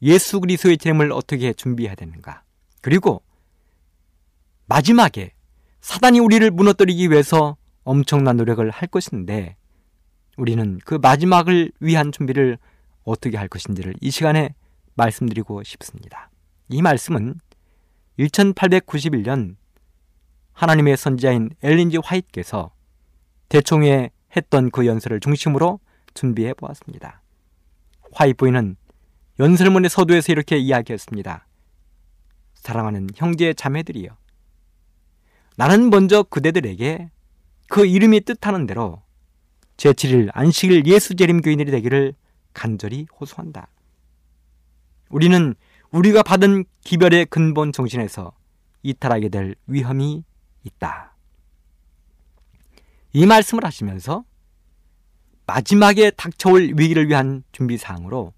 예수 0.00 0.40
그리스도의 0.40 0.78
재림을 0.78 1.12
어떻게 1.12 1.52
준비해야 1.52 1.94
되는가? 1.94 2.42
그리고 2.80 3.22
마지막에 4.64 5.32
사단이 5.82 6.18
우리를 6.18 6.50
무너뜨리기 6.50 7.10
위해서 7.10 7.56
엄청난 7.84 8.38
노력을 8.38 8.68
할 8.70 8.88
것인데 8.88 9.56
우리는 10.38 10.78
그 10.84 10.94
마지막을 10.94 11.72
위한 11.80 12.10
준비를 12.10 12.58
어떻게 13.04 13.36
할 13.36 13.48
것인지를 13.48 13.94
이 14.00 14.10
시간에 14.10 14.54
말씀드리고 14.94 15.62
싶습니다. 15.62 16.30
이 16.68 16.80
말씀은 16.80 17.34
1891년 18.18 19.56
하나님의 20.52 20.96
선지자인 20.96 21.50
엘린지 21.62 21.98
화이트께서 22.02 22.72
대총회 23.50 24.10
했던 24.34 24.70
그 24.70 24.86
연설을 24.86 25.20
중심으로 25.20 25.80
준비해 26.14 26.54
보았습니다. 26.54 27.20
화이트 28.12 28.36
부인은 28.38 28.76
연설문의 29.38 29.90
서두에서 29.90 30.32
이렇게 30.32 30.56
이야기했습니다. 30.56 31.46
사랑하는 32.54 33.08
형제 33.14 33.52
자매들이여. 33.52 34.16
나는 35.56 35.90
먼저 35.90 36.22
그대들에게 36.22 37.10
그 37.68 37.86
이름이 37.86 38.22
뜻하는 38.22 38.66
대로 38.66 39.02
제7일 39.76 40.30
안식일 40.32 40.86
예수 40.86 41.14
재림 41.16 41.42
교인들이 41.42 41.70
되기를 41.70 42.14
간절히 42.54 43.06
호소한다. 43.20 43.68
우리는 45.10 45.54
우리가 45.90 46.22
받은 46.22 46.64
기별의 46.82 47.26
근본 47.26 47.72
정신에서 47.72 48.32
이탈하게 48.82 49.28
될 49.28 49.54
위험이 49.66 50.24
있다. 50.64 51.14
이 53.12 53.26
말씀을 53.26 53.64
하시면서 53.64 54.24
마지막에 55.46 56.10
닥쳐올 56.10 56.72
위기를 56.76 57.08
위한 57.08 57.44
준비 57.52 57.78
사항으로 57.78 58.32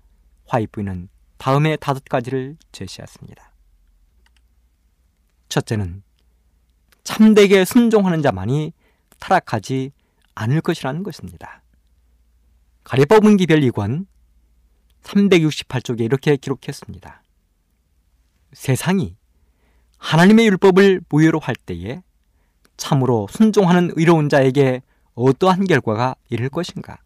화이트부인은 0.49 1.09
다음의 1.39 1.79
다섯 1.81 2.05
가지를 2.05 2.57
제시했습니다. 2.73 3.53
첫째는 5.49 6.03
참되게 7.05 7.65
순종하는 7.65 8.23
자만이 8.23 8.73
타락하지 9.19 9.93
않을 10.35 10.61
것이라는 10.61 11.03
것입니다. 11.03 11.63
가래법은 12.85 13.37
기별 13.37 13.61
2권 13.61 14.07
368쪽에 15.03 16.01
이렇게 16.01 16.37
기록했습니다. 16.37 17.23
세상이 18.53 19.17
하나님의 19.99 20.47
율법을 20.47 21.03
무효로 21.09 21.39
할 21.39 21.55
때에 21.55 22.03
참으로 22.77 23.27
순종하는 23.31 23.93
의로운 23.97 24.29
자에게 24.29 24.83
어떠한 25.15 25.65
결과가 25.65 26.15
이를 26.31 26.49
것인가? 26.49 26.99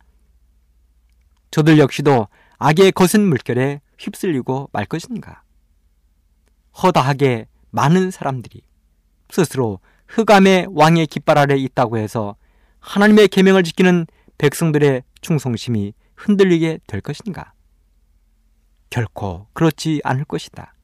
저들 1.51 1.79
역시도 1.79 2.29
악의 2.63 2.93
거센 2.93 3.23
물결에 3.23 3.81
휩쓸리고 3.99 4.71
말 4.73 4.87
것인가? 4.87 5.43
허다하게 6.83 7.47
많은 7.71 8.11
사람들이 8.11 8.63
스스로 9.31 9.81
흑암의 10.09 10.69
왕의 10.71 11.07
깃발 11.07 11.39
아래 11.39 11.57
있다고 11.57 11.99
해서 11.99 12.37
하나님의 12.81 13.29
계명을 13.29 13.63
지키는 13.63 14.07
백성들의 14.39 15.03
충성심이 15.21 15.95
흔들리게 16.17 16.81
될 16.87 17.01
것인가? 17.01 17.53
결코 18.91 19.47
그렇지 19.53 20.01
않을 20.05 20.25
것이다. 20.25 20.75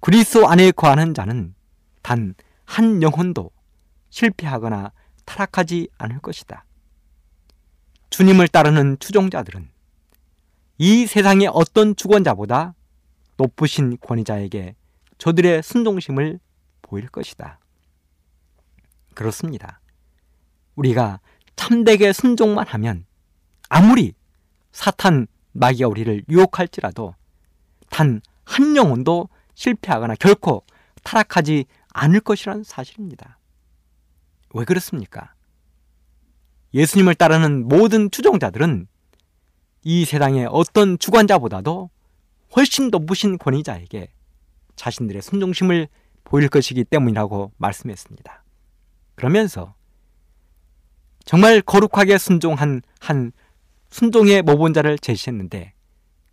그리스도 0.00 0.48
안에 0.48 0.70
거하는 0.70 1.14
자는 1.14 1.54
단 2.02 2.34
한 2.64 3.02
영혼도 3.02 3.50
실패하거나 4.10 4.92
타락하지 5.24 5.88
않을 5.98 6.20
것이다. 6.20 6.64
주님을 8.10 8.48
따르는 8.48 8.98
추종자들은 9.00 9.70
이 10.78 11.06
세상의 11.06 11.48
어떤 11.52 11.94
주권자보다 11.96 12.74
높으신 13.36 13.98
권위자에게 14.00 14.74
저들의 15.18 15.62
순종심을 15.62 16.40
보일 16.82 17.08
것이다. 17.08 17.58
그렇습니다. 19.14 19.80
우리가 20.74 21.20
참되게 21.56 22.12
순종만 22.12 22.66
하면 22.66 23.06
아무리 23.68 24.14
사탄 24.72 25.26
마귀가 25.52 25.88
우리를 25.88 26.24
유혹할지라도 26.28 27.14
단 27.90 28.20
한 28.44 28.76
영혼도 28.76 29.28
실패하거나 29.54 30.14
결코 30.16 30.64
타락하지 31.02 31.66
않을 31.92 32.20
것이라는 32.20 32.64
사실입니다. 32.64 33.38
왜 34.54 34.64
그렇습니까? 34.64 35.34
예수님을 36.72 37.14
따르는 37.14 37.68
모든 37.68 38.10
추종자들은 38.10 38.88
이 39.84 40.04
세상의 40.04 40.48
어떤 40.50 40.98
주관자보다도 40.98 41.90
훨씬 42.56 42.90
높으신 42.90 43.38
권위자에게 43.38 44.08
자신들의 44.76 45.22
순종심을 45.22 45.88
보일 46.24 46.48
것이기 46.48 46.84
때문이라고 46.84 47.52
말씀했습니다. 47.58 48.44
그러면서 49.14 49.74
정말 51.24 51.60
거룩하게 51.60 52.18
순종한 52.18 52.82
한 52.98 53.32
순종의 53.90 54.42
모본자를 54.42 54.98
제시했는데 54.98 55.74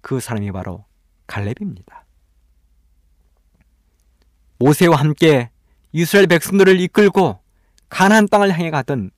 그 0.01 0.19
사람이 0.19 0.51
바로 0.51 0.85
갈렙입니다. 1.27 2.05
모세와 4.59 4.95
함께 4.95 5.49
이스라엘 5.91 6.27
백성들을 6.27 6.79
이끌고 6.79 7.39
가나안 7.89 8.27
땅을 8.27 8.51
향해 8.53 8.71
가던 8.71 9.11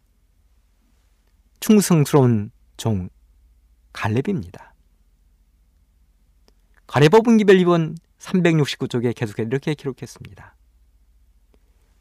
충성스러운 1.59 2.51
종 2.77 3.09
갈렙입니다. 3.93 4.73
가레버분기별 6.87 7.57
2번 7.57 7.95
369쪽에 8.19 9.15
계속해 9.15 9.43
이렇게 9.43 9.73
기록했습니다. 9.73 10.55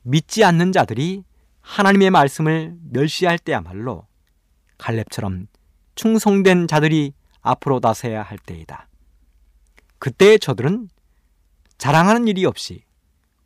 믿지 0.02 0.44
않는 0.44 0.72
자들이 0.72 1.24
하나님의 1.61 2.11
말씀을 2.11 2.76
멸시할 2.90 3.38
때야말로 3.38 4.07
갈렙처럼 4.78 5.46
충성된 5.94 6.66
자들이 6.66 7.14
앞으로 7.40 7.81
나서야 7.83 8.22
할 8.22 8.38
때이다. 8.38 8.88
그때 9.98 10.38
저들은 10.38 10.88
자랑하는 11.78 12.28
일이 12.28 12.44
없이 12.44 12.85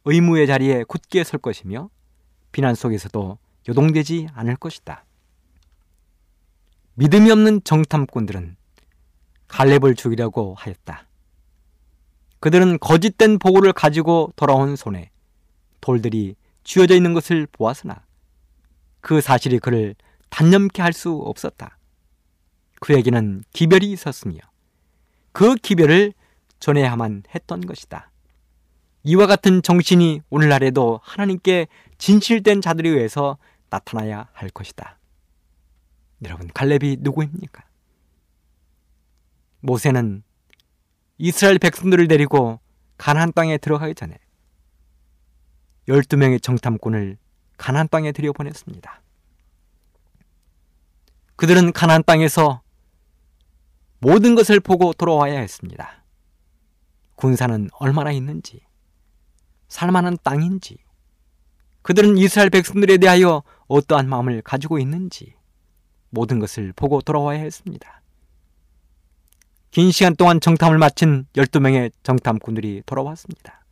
의무의 0.04 0.46
자리에 0.46 0.84
굳게 0.84 1.24
설 1.24 1.40
것이며 1.40 1.88
비난 2.52 2.74
속에서도 2.74 3.38
요동되지 3.68 4.28
않을 4.34 4.56
것이다. 4.56 5.05
믿음이 6.98 7.30
없는 7.30 7.60
정탐꾼들은 7.62 8.56
갈렙을 9.48 9.96
죽이려고 9.96 10.54
하였다. 10.58 11.06
그들은 12.40 12.78
거짓된 12.78 13.38
보고를 13.38 13.74
가지고 13.74 14.32
돌아온 14.34 14.76
손에 14.76 15.10
돌들이 15.82 16.36
쥐어져 16.64 16.94
있는 16.94 17.12
것을 17.12 17.46
보았으나 17.52 18.02
그 19.02 19.20
사실이 19.20 19.58
그를 19.58 19.94
단념케 20.30 20.80
할 20.80 20.94
수 20.94 21.12
없었다. 21.12 21.76
그에게는 22.80 23.44
기별이 23.52 23.90
있었으며 23.92 24.38
그 25.32 25.54
기별을 25.54 26.14
전해야만 26.60 27.24
했던 27.34 27.60
것이다. 27.60 28.10
이와 29.02 29.26
같은 29.26 29.60
정신이 29.60 30.22
오늘날에도 30.30 31.00
하나님께 31.02 31.68
진실된 31.98 32.62
자들에 32.62 32.88
의해서 32.88 33.36
나타나야 33.68 34.28
할 34.32 34.48
것이다. 34.48 34.98
여러분, 36.24 36.48
갈렙이 36.48 36.98
누구입니까? 37.00 37.64
모세는 39.60 40.22
이스라엘 41.18 41.58
백성들을 41.58 42.08
데리고 42.08 42.60
가나안 42.98 43.32
땅에 43.32 43.58
들어가기 43.58 43.94
전에 43.94 44.18
12명의 45.88 46.42
정탐꾼을 46.42 47.18
가나안 47.56 47.88
땅에 47.88 48.12
들여보냈습니다. 48.12 49.02
그들은 51.36 51.72
가나안 51.72 52.02
땅에서 52.04 52.62
모든 53.98 54.34
것을 54.34 54.60
보고 54.60 54.92
돌아와야 54.92 55.38
했습니다. 55.38 56.04
군사는 57.14 57.68
얼마나 57.72 58.12
있는지, 58.12 58.60
살만한 59.68 60.18
땅인지, 60.22 60.78
그들은 61.82 62.18
이스라엘 62.18 62.50
백성들에 62.50 62.98
대하여 62.98 63.42
어떠한 63.68 64.08
마음을 64.08 64.42
가지고 64.42 64.78
있는지 64.78 65.34
모든 66.16 66.38
것을 66.38 66.72
보고 66.72 67.02
돌아와야 67.02 67.40
했습니다. 67.40 68.00
긴 69.70 69.92
시간 69.92 70.16
동안 70.16 70.40
정탐을 70.40 70.78
마친 70.78 71.26
12명의 71.34 71.92
정탐꾼들이 72.02 72.84
돌아왔습니다. 72.86 73.62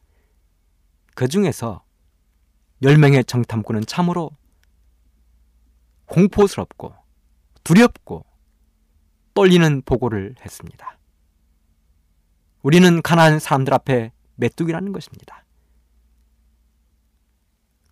그 1.14 1.26
중에서 1.26 1.82
10명의 2.82 3.26
정탐꾼은 3.26 3.86
참으로 3.86 4.30
공포스럽고 6.04 6.94
두렵고 7.64 8.26
떨리는 9.32 9.80
보고를 9.82 10.34
했습니다. 10.44 10.98
우리는 12.60 13.00
가난한 13.00 13.38
사람들 13.38 13.72
앞에 13.72 14.12
메뚜기라는 14.34 14.92
것입니다. 14.92 15.44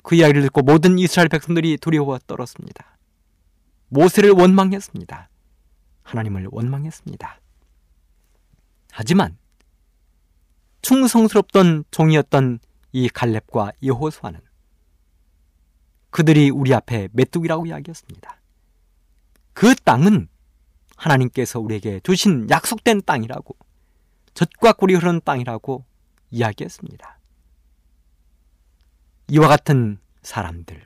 그 0.02 0.14
이야기를 0.14 0.42
듣고 0.42 0.60
모든 0.60 0.98
이스라엘 0.98 1.30
백성들이 1.30 1.78
두려워 1.78 2.18
떨었습니다. 2.18 2.91
모세를 3.92 4.30
원망했습니다. 4.30 5.28
하나님을 6.02 6.48
원망했습니다. 6.50 7.40
하지만 8.90 9.36
충성스럽던 10.80 11.84
종이었던 11.90 12.58
이 12.92 13.08
갈렙과 13.08 13.72
여호수아는 13.82 14.40
그들이 16.10 16.50
우리 16.50 16.74
앞에 16.74 17.08
메뚜기라고 17.12 17.66
이야기했습니다. 17.66 18.40
그 19.52 19.74
땅은 19.74 20.28
하나님께서 20.96 21.60
우리에게 21.60 22.00
주신 22.00 22.48
약속된 22.48 23.02
땅이라고 23.02 23.56
젖과 24.34 24.72
꿀이 24.72 24.94
흐르는 24.94 25.20
땅이라고 25.24 25.84
이야기했습니다. 26.30 27.18
이와 29.28 29.48
같은 29.48 29.98
사람들, 30.22 30.82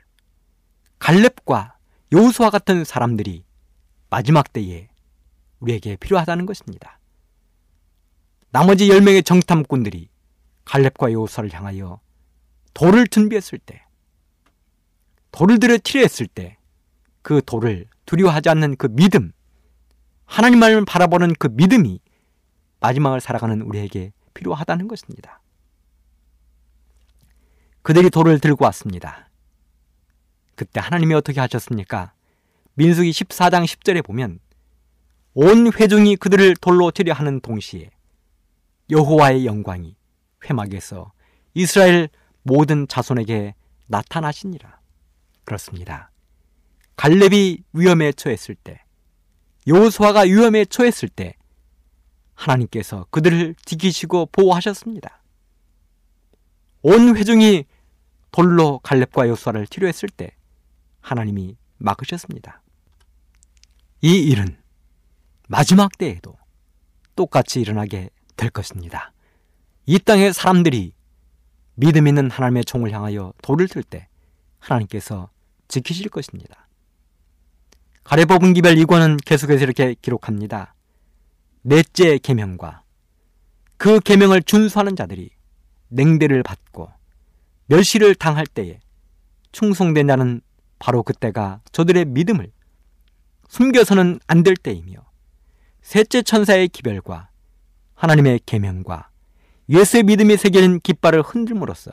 갈렙과 0.99 1.76
여호수아 2.11 2.49
같은 2.49 2.83
사람들이 2.85 3.43
마지막 4.09 4.53
때에 4.53 4.87
우리에게 5.59 5.97
필요하다는 5.97 6.45
것입니다. 6.45 6.99
나머지 8.51 8.87
10명의 8.87 9.25
정탐꾼들이 9.25 10.09
갈렙과 10.63 11.11
여호수아를 11.11 11.53
향하여 11.53 11.99
돌을 12.73 13.07
준비했을 13.07 13.59
때, 13.59 13.83
돌을 15.31 15.59
들여 15.59 15.79
치료했을 15.79 16.27
때, 16.27 16.57
그 17.21 17.41
돌을 17.45 17.87
두려워하지 18.05 18.49
않는 18.49 18.77
그 18.77 18.87
믿음, 18.89 19.33
하나님을 20.25 20.85
바라보는 20.85 21.33
그 21.39 21.49
믿음이 21.51 21.99
마지막을 22.79 23.19
살아가는 23.19 23.61
우리에게 23.61 24.13
필요하다는 24.33 24.87
것입니다. 24.87 25.41
그들이 27.81 28.09
돌을 28.09 28.39
들고 28.39 28.65
왔습니다. 28.65 29.26
그때 30.57 30.79
하나님이 30.81 31.13
어떻게 31.13 31.39
하셨습니까? 31.39 32.13
민수기 32.73 33.11
14장 33.11 33.63
10절에 33.63 34.03
보면 34.03 34.39
온 35.35 35.71
회중이 35.71 36.15
그들을 36.15 36.55
돌로 36.55 36.89
치려 36.89 37.13
하는 37.13 37.39
동시에 37.39 37.91
여호와의 38.89 39.45
영광이 39.45 39.95
회막에서 40.43 41.13
이스라엘 41.53 42.09
모든 42.41 42.87
자손에게 42.87 43.53
나타나시니라. 43.87 44.79
그렇습니다. 45.45 46.11
갈렙이 46.95 47.59
위험에 47.73 48.11
처했을 48.11 48.55
때, 48.55 48.81
여호수아가 49.67 50.21
위험에 50.21 50.65
처했을 50.65 51.07
때 51.07 51.35
하나님께서 52.33 53.05
그들을 53.11 53.53
지키시고 53.63 54.29
보호하셨습니다. 54.31 55.21
온 56.81 57.15
회중이 57.15 57.65
돌로 58.31 58.79
갈렙과 58.79 59.27
여호수아를 59.27 59.67
치료했을 59.67 60.09
때 60.09 60.36
하나님이 61.07 61.55
막으셨습니다. 61.77 62.61
이 64.01 64.17
일은 64.23 64.57
마지막 65.47 65.97
때에도 65.97 66.37
똑같이 67.15 67.61
일어나게 67.61 68.09
될 68.35 68.49
것입니다. 68.49 69.13
이 69.85 69.99
땅의 69.99 70.33
사람들이 70.33 70.93
믿음 71.75 72.07
있는 72.07 72.29
하나님의 72.29 72.65
종을 72.65 72.91
향하여 72.91 73.31
돌을 73.41 73.69
들 73.69 73.83
때 73.83 74.09
하나님께서 74.59 75.29
지키실 75.69 76.09
것입니다. 76.09 76.67
가레법은 78.03 78.53
기별 78.53 78.75
2권은 78.75 79.23
계속해서 79.23 79.63
이렇게 79.63 79.95
기록합니다. 80.01 80.75
넷째 81.61 82.17
계명과 82.17 82.83
그 83.77 84.01
계명을 84.01 84.43
준수하는 84.43 84.97
자들이 84.97 85.29
냉대를 85.87 86.43
받고 86.43 86.91
멸시를 87.67 88.15
당할 88.15 88.45
때에 88.45 88.79
충성된 89.53 90.07
자는 90.07 90.41
바로 90.79 91.03
그때가 91.03 91.61
저들의 91.71 92.05
믿음을 92.05 92.51
숨겨서는 93.49 94.19
안 94.27 94.43
될 94.43 94.55
때이며 94.55 95.05
셋째 95.81 96.21
천사의 96.21 96.67
기별과 96.69 97.29
하나님의 97.95 98.41
계명과 98.45 99.09
예수의 99.69 100.03
믿음이 100.03 100.37
새겨진 100.37 100.79
깃발을 100.81 101.21
흔들므로써 101.21 101.91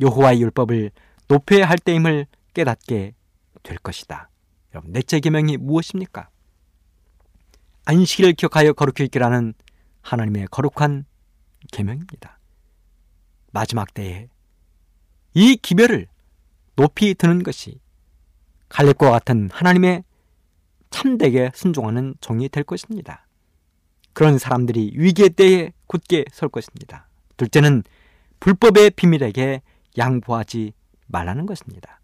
여호와의 0.00 0.42
율법을 0.42 0.90
높여야 1.28 1.66
할 1.66 1.78
때임을 1.78 2.26
깨닫게 2.54 3.14
될 3.62 3.78
것이다. 3.78 4.30
여러분, 4.74 4.92
넷째 4.92 5.18
계명이 5.20 5.56
무엇입니까? 5.56 6.28
안식일을 7.86 8.34
기억하여 8.34 8.72
거룩히 8.72 9.04
있기라는 9.06 9.54
하나님의 10.02 10.48
거룩한 10.50 11.04
계명입니다. 11.72 12.38
마지막 13.52 13.92
때에 13.94 14.28
이 15.34 15.56
기별을 15.56 16.06
높이 16.76 17.14
드는 17.14 17.42
것이 17.42 17.80
갈렙과 18.68 19.10
같은 19.10 19.48
하나님의 19.52 20.04
참되게 20.90 21.50
순종하는 21.54 22.14
종이 22.20 22.48
될 22.48 22.64
것입니다. 22.64 23.26
그런 24.12 24.38
사람들이 24.38 24.92
위기의 24.94 25.30
때에 25.30 25.72
굳게 25.86 26.24
설 26.32 26.48
것입니다. 26.48 27.08
둘째는 27.36 27.82
불법의 28.40 28.90
비밀에게 28.90 29.62
양보하지 29.98 30.72
말라는 31.06 31.46
것입니다. 31.46 32.00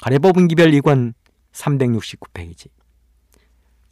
가래법은 0.00 0.48
기별 0.48 0.70
2권 0.70 1.14
369페이지 1.52 2.68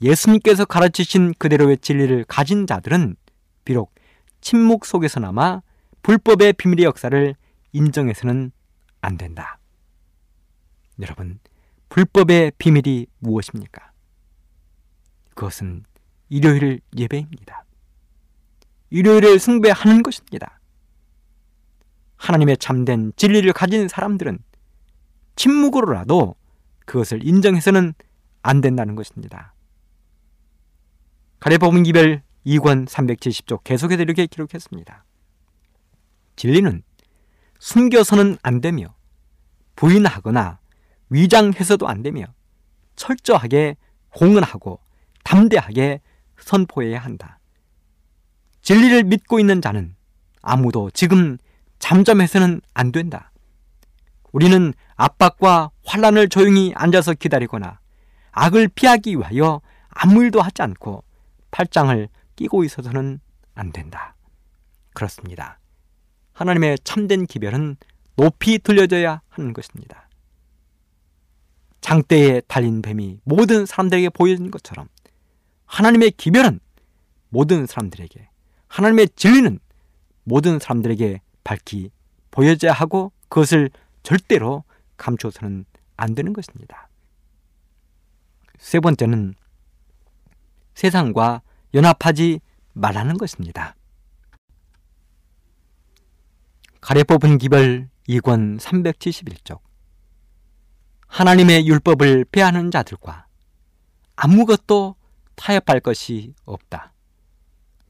예수님께서 0.00 0.64
가르치신 0.64 1.34
그대로의 1.38 1.78
진리를 1.78 2.24
가진 2.24 2.66
자들은 2.66 3.16
비록 3.64 3.94
침묵 4.40 4.84
속에서나마 4.84 5.62
불법의 6.02 6.52
비밀의 6.54 6.84
역사를 6.84 7.34
인정해서는 7.72 8.52
안 9.00 9.16
된다. 9.16 9.55
여러분, 11.00 11.38
불법의 11.88 12.52
비밀이 12.58 13.06
무엇입니까? 13.18 13.92
그것은 15.34 15.84
일요일 16.28 16.80
예배입니다. 16.96 17.64
일요일을 18.90 19.38
숭배하는 19.38 20.02
것입니다. 20.02 20.60
하나님의 22.16 22.56
참된 22.56 23.12
진리를 23.16 23.52
가진 23.52 23.88
사람들은 23.88 24.38
침묵으로라도 25.36 26.34
그것을 26.86 27.26
인정해서는 27.26 27.94
안 28.42 28.60
된다는 28.60 28.94
것입니다. 28.94 29.54
가래법은 31.40 31.82
기별 31.82 32.22
2권 32.46 32.86
370조 32.86 33.62
계속해서 33.64 34.02
이렇게 34.02 34.26
기록했습니다. 34.26 35.04
진리는 36.36 36.82
숨겨서는 37.58 38.38
안 38.42 38.60
되며 38.60 38.94
부인하거나 39.74 40.58
위장해서도 41.10 41.88
안 41.88 42.02
되며 42.02 42.24
철저하게 42.96 43.76
공언하고 44.10 44.80
담대하게 45.24 46.00
선포해야 46.38 46.98
한다. 46.98 47.38
진리를 48.62 49.04
믿고 49.04 49.38
있는 49.38 49.60
자는 49.60 49.94
아무도 50.42 50.90
지금 50.90 51.38
잠잠해서는 51.78 52.60
안 52.74 52.92
된다. 52.92 53.32
우리는 54.32 54.72
압박과 54.96 55.70
환란을 55.84 56.28
조용히 56.28 56.72
앉아서 56.74 57.14
기다리거나 57.14 57.80
악을 58.32 58.68
피하기 58.68 59.16
위하여 59.16 59.60
아무 59.88 60.22
일도 60.22 60.40
하지 60.40 60.62
않고 60.62 61.04
팔짱을 61.50 62.08
끼고 62.36 62.64
있어서는 62.64 63.20
안 63.54 63.72
된다. 63.72 64.14
그렇습니다. 64.94 65.58
하나님의 66.32 66.78
참된 66.84 67.26
기별은 67.26 67.76
높이 68.16 68.58
들려져야 68.58 69.22
하는 69.28 69.52
것입니다. 69.52 70.05
장대에 71.86 72.40
달린 72.48 72.82
뱀이 72.82 73.20
모든 73.22 73.64
사람들에게 73.64 74.08
보여진 74.08 74.50
것처럼 74.50 74.88
하나님의 75.66 76.10
기별은 76.16 76.58
모든 77.28 77.64
사람들에게 77.64 78.28
하나님의 78.66 79.10
진리는 79.14 79.60
모든 80.24 80.58
사람들에게 80.58 81.20
밝히 81.44 81.92
보여져야 82.32 82.72
하고 82.72 83.12
그것을 83.28 83.70
절대로 84.02 84.64
감춰서는 84.96 85.64
안 85.96 86.14
되는 86.16 86.32
것입니다. 86.32 86.88
세 88.58 88.80
번째는 88.80 89.36
세상과 90.74 91.42
연합하지 91.72 92.40
말라는 92.72 93.16
것입니다. 93.16 93.76
가래 96.80 97.04
뽑은 97.04 97.38
기별 97.38 97.88
2권 98.08 98.58
371쪽 98.58 99.65
하나님의 101.06 101.66
율법을 101.66 102.26
배하는 102.30 102.70
자들과 102.70 103.26
아무것도 104.16 104.96
타협할 105.34 105.80
것이 105.80 106.34
없다. 106.44 106.92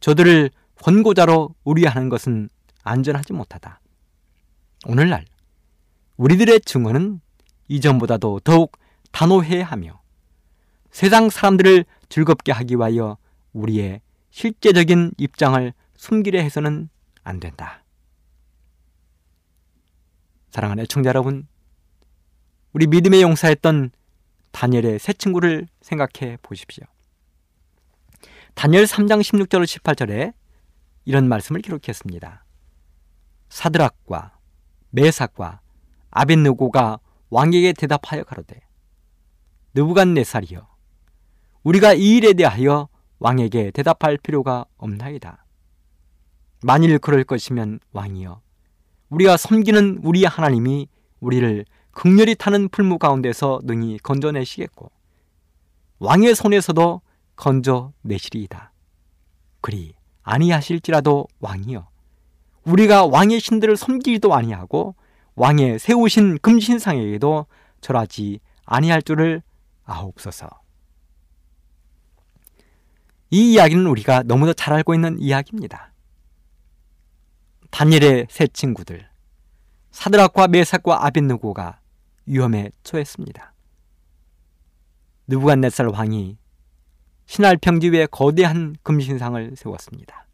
저들을 0.00 0.50
권고자로 0.82 1.54
우리하는 1.64 2.08
것은 2.08 2.48
안전하지 2.82 3.32
못하다. 3.32 3.80
오늘날 4.86 5.24
우리들의 6.16 6.60
증언은 6.60 7.20
이전보다도 7.68 8.40
더욱 8.40 8.78
단호해야 9.12 9.64
하며 9.64 10.00
세상 10.90 11.30
사람들을 11.30 11.84
즐겁게 12.08 12.52
하기 12.52 12.76
위하여 12.76 13.16
우리의 13.52 14.00
실제적인 14.30 15.12
입장을 15.18 15.72
숨기려 15.96 16.40
해서는 16.40 16.88
안 17.24 17.40
된다. 17.40 17.82
사랑하는 20.50 20.84
애청자 20.84 21.08
여러분, 21.08 21.48
우리 22.76 22.86
믿음의 22.88 23.22
용사였던 23.22 23.90
다니엘의 24.50 24.98
새 24.98 25.14
친구를 25.14 25.66
생각해 25.80 26.36
보십시오. 26.42 26.84
다니엘 28.52 28.84
3장 28.84 29.22
16절 29.22 29.64
18절에 29.64 30.34
이런 31.06 31.26
말씀을 31.26 31.62
기록했습니다. 31.62 32.44
사드락과 33.48 34.36
메삭과 34.90 35.62
아벤느고가 36.10 37.00
왕에게 37.30 37.72
대답하여 37.72 38.24
가로되 38.24 38.60
느부갓네살이여 39.72 40.68
우리가 41.62 41.94
이 41.94 42.18
일에 42.18 42.34
대하여 42.34 42.90
왕에게 43.20 43.70
대답할 43.70 44.18
필요가 44.18 44.66
없나이다. 44.76 45.46
만일 46.62 46.98
그럴 46.98 47.24
것이면 47.24 47.80
왕이여 47.92 48.42
우리가 49.08 49.38
섬기는 49.38 50.00
우리 50.02 50.26
하나님이 50.26 50.88
우리를 51.20 51.64
극렬히 51.96 52.34
타는 52.34 52.68
풀무 52.68 52.98
가운데서 52.98 53.60
능히 53.64 53.98
건져내시겠고 53.98 54.90
왕의 55.98 56.34
손에서도 56.34 57.00
건져내시리이다. 57.36 58.70
그리 59.62 59.94
아니하실지라도 60.22 61.26
왕이여 61.40 61.88
우리가 62.64 63.06
왕의 63.06 63.40
신들을 63.40 63.78
섬기기도 63.78 64.34
아니하고 64.34 64.94
왕의 65.36 65.78
세우신 65.78 66.38
금신상에게도 66.40 67.46
절하지 67.80 68.40
아니할 68.66 69.00
줄을 69.00 69.42
아옵소서. 69.86 70.50
이 73.30 73.54
이야기는 73.54 73.86
우리가 73.86 74.22
너무도 74.24 74.52
잘 74.52 74.74
알고 74.74 74.92
있는 74.92 75.18
이야기입니다. 75.18 75.92
다니엘의 77.70 78.26
세 78.28 78.46
친구들 78.48 79.08
사드락과 79.92 80.48
메삭과 80.48 81.06
아벤느고가 81.06 81.80
위험에 82.26 82.70
처했습니다. 82.82 83.52
느부갓네살 85.28 85.86
왕이 85.88 86.38
신할 87.26 87.56
평지 87.56 87.90
위에 87.90 88.06
거대한 88.06 88.76
금신상을 88.82 89.56
세웠습니다. 89.56 90.26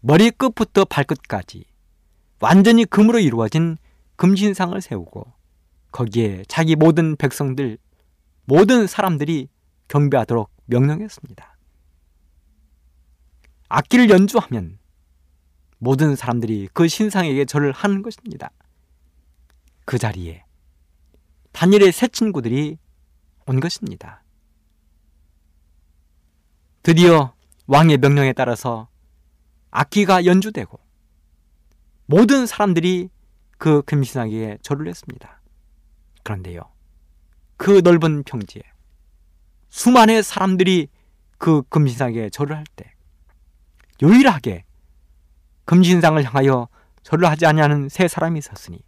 머리 0.00 0.30
끝부터 0.30 0.84
발끝까지 0.84 1.64
완전히 2.40 2.84
금으로 2.84 3.18
이루어진 3.18 3.76
금신상을 4.16 4.80
세우고 4.80 5.32
거기에 5.92 6.44
자기 6.48 6.76
모든 6.76 7.16
백성들, 7.16 7.78
모든 8.44 8.86
사람들이 8.86 9.48
경배하도록 9.88 10.50
명령했습니다. 10.66 11.56
악기를 13.68 14.10
연주하면 14.10 14.78
모든 15.78 16.16
사람들이 16.16 16.68
그 16.72 16.88
신상에게 16.88 17.44
절을 17.44 17.72
하는 17.72 18.02
것입니다. 18.02 18.50
그 19.84 19.98
자리에 19.98 20.44
다니엘의 21.52 21.92
새 21.92 22.08
친구들이 22.08 22.78
온 23.46 23.60
것입니다. 23.60 24.22
드디어 26.82 27.34
왕의 27.66 27.98
명령에 27.98 28.32
따라서 28.32 28.88
악기가 29.70 30.24
연주되고 30.24 30.78
모든 32.06 32.46
사람들이 32.46 33.10
그 33.58 33.82
금신상에게 33.82 34.58
절을 34.62 34.88
했습니다. 34.88 35.40
그런데요, 36.22 36.62
그 37.56 37.80
넓은 37.84 38.22
평지에 38.24 38.62
수많은 39.68 40.22
사람들이 40.22 40.88
그 41.38 41.62
금신상에게 41.68 42.30
절을 42.30 42.56
할 42.56 42.64
때 42.76 42.92
유일하게 44.02 44.64
금신상을 45.66 46.22
향하여 46.24 46.68
절을 47.02 47.28
하지 47.28 47.46
아니하는 47.46 47.88
세 47.88 48.08
사람이 48.08 48.38
있었으니 48.38 48.82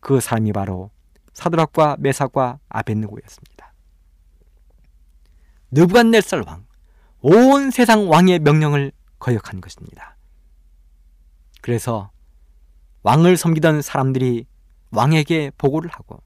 그 0.00 0.20
사람이 0.20 0.52
바로 0.52 0.90
사드락과 1.38 1.96
메삭과 2.00 2.58
아벤느고였습니다. 2.68 3.72
느부갓네살 5.70 6.42
왕, 6.44 6.66
온 7.20 7.70
세상 7.70 8.10
왕의 8.10 8.40
명령을 8.40 8.90
거역한 9.20 9.60
것입니다. 9.60 10.16
그래서 11.62 12.10
왕을 13.04 13.36
섬기던 13.36 13.82
사람들이 13.82 14.46
왕에게 14.90 15.52
보고를 15.56 15.90
하고 15.92 16.20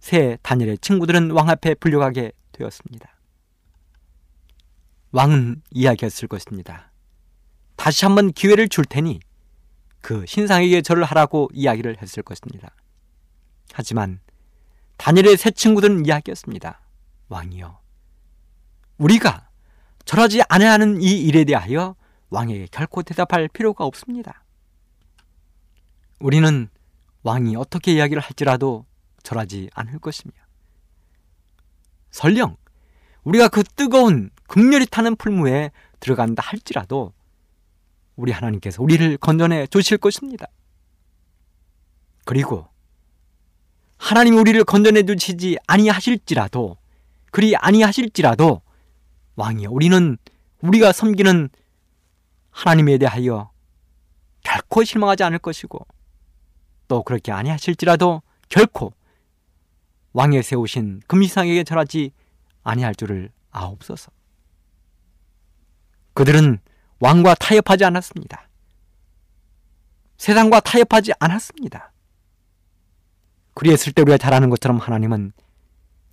새 0.00 0.36
다니엘의 0.42 0.78
친구들은 0.78 1.30
왕 1.30 1.48
앞에 1.48 1.74
불려가게 1.74 2.32
되었습니다. 2.52 3.08
왕은 5.12 5.62
이야기했을 5.70 6.28
것입니다. 6.28 6.92
다시 7.76 8.04
한번 8.04 8.32
기회를 8.32 8.68
줄 8.68 8.84
테니 8.84 9.20
그 10.02 10.26
신상에게 10.26 10.82
절을 10.82 11.04
하라고 11.04 11.48
이야기를 11.54 12.02
했을 12.02 12.22
것입니다. 12.22 12.74
하지만 13.72 14.20
다니엘의 14.96 15.36
새 15.36 15.50
친구들은 15.50 16.06
이야기했습니다. 16.06 16.80
왕이여, 17.28 17.80
우리가 18.98 19.48
절하지 20.04 20.42
않아야 20.48 20.72
하는 20.72 21.00
이 21.00 21.22
일에 21.22 21.44
대하여 21.44 21.96
왕에게 22.30 22.68
결코 22.70 23.02
대답할 23.02 23.48
필요가 23.48 23.84
없습니다. 23.84 24.44
우리는 26.18 26.68
왕이 27.22 27.56
어떻게 27.56 27.92
이야기를 27.94 28.22
할지라도 28.22 28.86
절하지 29.22 29.70
않을 29.74 29.98
것이며 29.98 30.32
설령 32.10 32.56
우리가 33.24 33.48
그 33.48 33.62
뜨거운 33.62 34.30
극렬히 34.48 34.86
타는 34.86 35.16
풀무에 35.16 35.70
들어간다 36.00 36.42
할지라도 36.44 37.12
우리 38.16 38.32
하나님께서 38.32 38.82
우리를 38.82 39.16
건져내 39.18 39.66
주실 39.68 39.98
것입니다. 39.98 40.46
그리고 42.24 42.68
하나님 44.02 44.36
우리를 44.36 44.64
건져내 44.64 45.04
주시지 45.04 45.58
아니하실지라도 45.68 46.76
그리 47.30 47.54
아니하실지라도 47.54 48.60
왕이 49.36 49.66
우리는 49.66 50.18
우리가 50.60 50.90
섬기는 50.90 51.48
하나님에 52.50 52.98
대하여 52.98 53.52
결코 54.42 54.82
실망하지 54.82 55.22
않을 55.22 55.38
것이고 55.38 55.86
또 56.88 57.04
그렇게 57.04 57.30
아니하실지라도 57.30 58.22
결코 58.48 58.92
왕에 60.14 60.42
세우신 60.42 61.02
금시상에게 61.06 61.62
절하지 61.62 62.10
아니할 62.64 62.96
줄을 62.96 63.30
아옵소서. 63.52 64.10
그들은 66.14 66.58
왕과 66.98 67.36
타협하지 67.36 67.84
않았습니다. 67.84 68.48
세상과 70.16 70.58
타협하지 70.58 71.12
않았습니다. 71.20 71.91
그리했을 73.54 73.92
때 73.92 74.02
우리가 74.02 74.18
잘 74.18 74.34
아는 74.34 74.50
것처럼 74.50 74.78
하나님은 74.78 75.32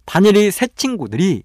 다니엘의 0.06 0.52
새 0.52 0.68
친구들이 0.68 1.44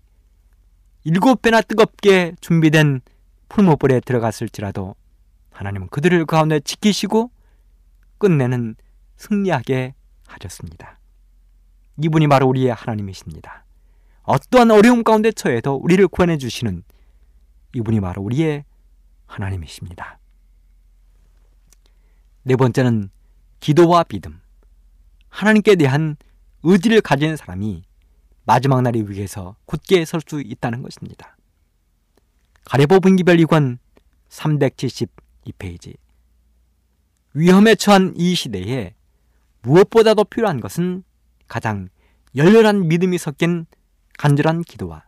일곱 1.05 1.43
배나 1.43 1.61
뜨겁게 1.61 2.35
준비된 2.41 3.03
풀모벌에 3.49 4.01
들어갔을지라도 4.01 4.95
하나님은 5.53 5.89
그들을 5.89 6.19
그 6.21 6.25
가운데 6.27 6.61
지키시고 6.61 7.31
끝내는 8.19 8.75
승리하게 9.17 9.95
하셨습니다. 10.27 10.99
이분이 12.03 12.27
바로 12.29 12.49
우리의 12.49 12.73
하나님이십니다. 12.73 13.65
어떠한 14.23 14.71
어려움 14.71 15.05
가운데 15.05 15.31
처해도 15.31 15.77
우리를 15.77 16.09
구원해 16.09 16.39
주시는 16.39 16.83
이분이 17.75 18.01
바로 18.01 18.23
우리의 18.23 18.65
하나님이십니다. 19.27 20.19
네 22.43 22.57
번째는 22.57 23.11
기도와 23.61 24.05
믿음. 24.05 24.41
하나님께 25.35 25.75
대한 25.75 26.17
의지를 26.63 27.01
가진 27.01 27.37
사람이 27.37 27.83
마지막 28.45 28.83
날의 28.83 29.11
위기에서 29.11 29.57
굳게 29.67 30.05
설 30.05 30.21
수 30.25 30.41
있다는 30.41 30.81
것입니다. 30.83 31.37
가레보 32.65 33.01
분기별 33.01 33.39
2권 33.39 33.79
372페이지 34.29 35.97
위험에 37.35 37.75
처한 37.75 38.15
이 38.17 38.37
시대에 38.37 38.95
무엇보다도 39.63 40.23
필요한 40.23 40.61
것은 40.61 41.03
가장 41.49 41.89
열렬한 42.37 42.87
믿음이 42.87 43.19
섞인 43.19 43.67
간절한 44.17 44.63
기도와 44.63 45.05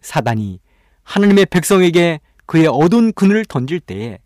사단이 0.00 0.58
하나님의 1.04 1.46
백성에게 1.46 2.20
그의 2.44 2.66
어두운 2.66 3.12
그늘을 3.12 3.44
던질 3.44 3.78
때에 3.78 4.18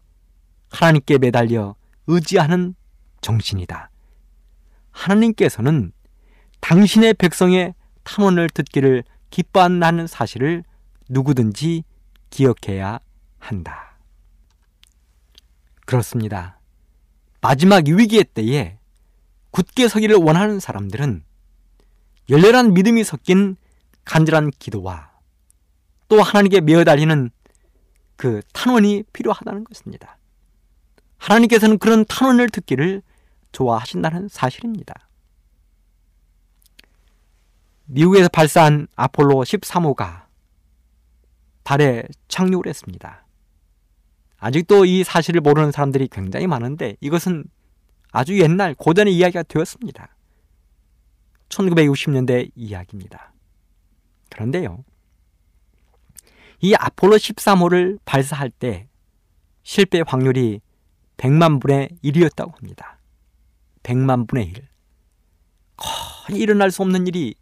하나님께 0.70 1.18
매달려 1.18 1.76
의지하는 2.06 2.74
정신이다. 3.20 3.91
하나님께서는 4.92 5.92
당신의 6.60 7.14
백성의 7.14 7.74
탐원을 8.04 8.48
듣기를 8.50 9.04
기뻐한다는 9.30 10.06
사실을 10.06 10.64
누구든지 11.08 11.84
기억해야 12.30 13.00
한다. 13.38 13.98
그렇습니다. 15.84 16.58
마지막 17.40 17.86
위기의 17.86 18.24
때에 18.24 18.78
굳게 19.50 19.88
서기를 19.88 20.16
원하는 20.16 20.60
사람들은 20.60 21.24
열렬한 22.30 22.72
믿음이 22.72 23.04
섞인 23.04 23.56
간절한 24.04 24.50
기도와 24.58 25.10
또 26.08 26.22
하나님께 26.22 26.60
매어달리는 26.60 27.30
그 28.16 28.42
탄원이 28.52 29.04
필요하다는 29.12 29.64
것입니다. 29.64 30.18
하나님께서는 31.18 31.78
그런 31.78 32.04
탄원을 32.04 32.48
듣기를 32.50 33.02
좋아하신다는 33.52 34.28
사실입니다. 34.28 35.08
미국에서 37.84 38.28
발사한 38.28 38.88
아폴로 38.96 39.42
13호가 39.44 40.24
달에 41.62 42.04
착륙을 42.28 42.66
했습니다. 42.66 43.26
아직도 44.38 44.86
이 44.86 45.04
사실을 45.04 45.40
모르는 45.40 45.70
사람들이 45.70 46.08
굉장히 46.10 46.46
많은데 46.46 46.96
이것은 47.00 47.44
아주 48.10 48.38
옛날 48.40 48.74
고전의 48.74 49.14
이야기가 49.16 49.44
되었습니다. 49.44 50.14
1960년대 51.48 52.50
이야기입니다. 52.54 53.32
그런데요. 54.30 54.84
이 56.60 56.74
아폴로 56.74 57.16
13호를 57.16 57.98
발사할 58.04 58.50
때 58.50 58.88
실패 59.62 60.02
확률이 60.06 60.60
100만 61.18 61.60
분의 61.60 61.90
1이었다고 62.02 62.56
합니다. 62.56 62.98
100만 63.82 64.28
분의 64.28 64.46
1. 64.48 64.68
거의 65.76 66.40
일어날 66.40 66.70
수 66.70 66.82
없는 66.82 67.06
일이 67.06 67.34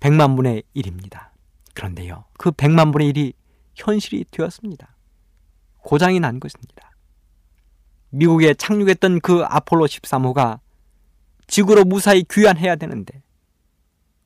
100만 0.00 0.36
분의 0.36 0.62
1입니다. 0.76 1.30
그런데요. 1.74 2.24
그 2.38 2.50
100만 2.50 2.92
분의 2.92 3.12
1이 3.12 3.32
현실이 3.76 4.26
되었습니다. 4.30 4.96
고장이 5.78 6.20
난 6.20 6.40
것입니다. 6.40 6.90
미국에 8.10 8.54
착륙했던 8.54 9.20
그 9.20 9.44
아폴로 9.44 9.86
13호가 9.86 10.60
지구로 11.46 11.84
무사히 11.84 12.24
귀환해야 12.28 12.76
되는데 12.76 13.22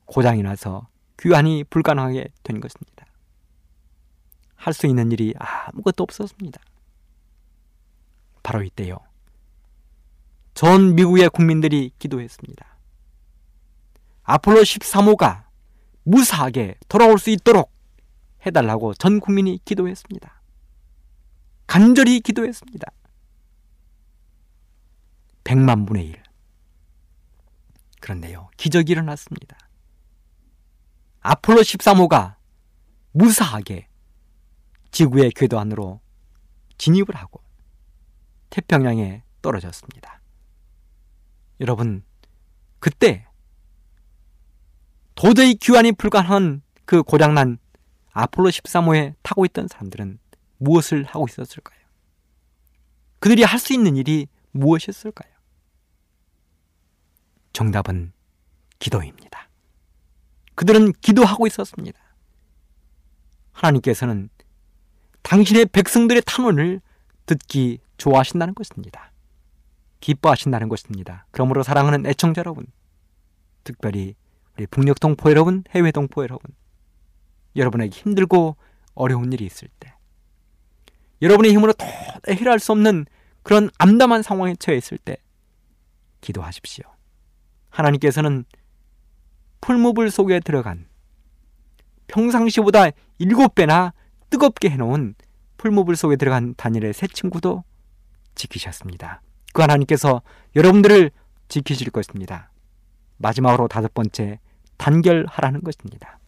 고장이 0.06 0.42
나서 0.42 0.88
귀환이 1.18 1.64
불가능하게 1.64 2.28
된 2.42 2.60
것입니다. 2.60 3.06
할 4.56 4.72
수 4.72 4.86
있는 4.86 5.12
일이 5.12 5.34
아무것도 5.38 6.02
없었습니다. 6.02 6.58
바로 8.42 8.62
이때요. 8.62 8.98
전 10.54 10.94
미국의 10.94 11.30
국민들이 11.30 11.90
기도했습니다. 11.98 12.64
아폴로 14.22 14.60
13호가 14.60 15.44
무사하게 16.04 16.76
돌아올 16.88 17.18
수 17.18 17.30
있도록 17.30 17.72
해달라고 18.46 18.94
전 18.94 19.20
국민이 19.20 19.58
기도했습니다. 19.64 20.42
간절히 21.66 22.20
기도했습니다. 22.20 22.86
100만 25.42 25.86
분의 25.86 26.06
1. 26.06 26.22
그런데요, 28.00 28.48
기적이 28.56 28.92
일어났습니다. 28.92 29.58
아폴로 31.20 31.62
13호가 31.62 32.36
무사하게 33.12 33.88
지구의 34.90 35.32
궤도 35.32 35.58
안으로 35.58 36.00
진입을 36.78 37.14
하고 37.14 37.42
태평양에 38.50 39.24
떨어졌습니다. 39.42 40.20
여러분, 41.60 42.02
그때 42.78 43.26
도저히 45.14 45.54
귀환이 45.54 45.92
불가능한 45.92 46.62
그 46.84 47.02
고장난 47.02 47.58
아폴로 48.12 48.50
13호에 48.50 49.14
타고 49.22 49.44
있던 49.46 49.68
사람들은 49.68 50.18
무엇을 50.58 51.04
하고 51.04 51.26
있었을까요? 51.28 51.78
그들이 53.20 53.42
할 53.42 53.58
수 53.58 53.72
있는 53.72 53.96
일이 53.96 54.26
무엇이었을까요? 54.50 55.32
정답은 57.52 58.12
기도입니다. 58.78 59.48
그들은 60.54 60.92
기도하고 61.00 61.46
있었습니다. 61.46 61.98
하나님께서는 63.52 64.28
당신의 65.22 65.66
백성들의 65.66 66.22
탄원을 66.26 66.80
듣기 67.26 67.78
좋아하신다는 67.96 68.54
것입니다. 68.54 69.10
기뻐하신다는 70.04 70.68
것입니다. 70.68 71.26
그러므로 71.30 71.62
사랑하는 71.62 72.04
애청자 72.04 72.40
여러분, 72.40 72.66
특별히 73.64 74.14
우리 74.54 74.66
북녘 74.66 75.00
동포 75.00 75.30
여러분, 75.30 75.64
해외 75.70 75.92
동포 75.92 76.22
여러분, 76.22 76.50
여러분에게 77.56 77.90
힘들고 77.90 78.56
어려운 78.94 79.32
일이 79.32 79.46
있을 79.46 79.68
때, 79.80 79.94
여러분의 81.22 81.52
힘으로 81.52 81.72
도저히 81.72 81.94
해결할 82.28 82.58
수 82.58 82.72
없는 82.72 83.06
그런 83.42 83.70
암담한 83.78 84.22
상황에 84.22 84.54
처해 84.56 84.76
있을 84.76 84.98
때, 84.98 85.16
기도하십시오. 86.20 86.84
하나님께서는 87.70 88.44
풀무불 89.62 90.10
속에 90.10 90.40
들어간 90.40 90.86
평상시보다 92.08 92.90
일곱 93.16 93.54
배나 93.54 93.94
뜨겁게 94.28 94.68
해놓은 94.68 95.14
풀무불 95.56 95.96
속에 95.96 96.16
들어간 96.16 96.54
다니엘의 96.56 96.92
새 96.92 97.06
친구도 97.06 97.64
지키셨습니다. 98.34 99.22
그 99.54 99.62
하나님께서 99.62 100.20
여러분들을 100.56 101.10
지키실 101.48 101.90
것입니다. 101.90 102.50
마지막으로 103.16 103.68
다섯 103.68 103.94
번째 103.94 104.40
단결하라는 104.76 105.62
것입니다. 105.62 106.18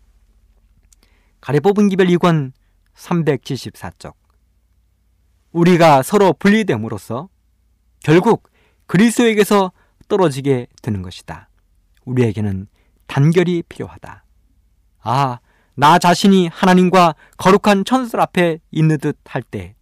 가래 1.40 1.60
뽑은 1.60 1.88
기별 1.88 2.06
2권 2.06 2.52
374쪽 2.94 4.14
우리가 5.52 6.02
서로 6.02 6.32
분리됨으로써 6.32 7.28
결국 8.02 8.48
그리스도에게서 8.86 9.72
떨어지게 10.08 10.68
되는 10.80 11.02
것이다. 11.02 11.48
우리에게는 12.04 12.68
단결이 13.08 13.64
필요하다. 13.68 14.24
아, 15.00 15.38
나 15.74 15.98
자신이 15.98 16.46
하나님과 16.48 17.16
거룩한 17.36 17.84
천사들 17.84 18.20
앞에 18.20 18.60
있는 18.70 18.98
듯 18.98 19.18
할 19.24 19.42
때 19.42 19.74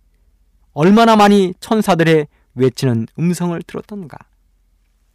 얼마나 0.72 1.14
많이 1.14 1.54
천사들의 1.60 2.26
외치는 2.54 3.06
음성을 3.18 3.60
들었던가. 3.62 4.18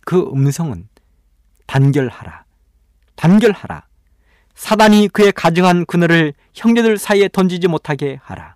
그 0.05 0.29
음성은 0.33 0.87
단결하라. 1.67 2.45
단결하라. 3.15 3.87
사단이 4.55 5.07
그의 5.09 5.31
가증한 5.31 5.85
그늘을 5.85 6.33
형제들 6.53 6.97
사이에 6.97 7.29
던지지 7.29 7.67
못하게 7.67 8.19
하라. 8.21 8.55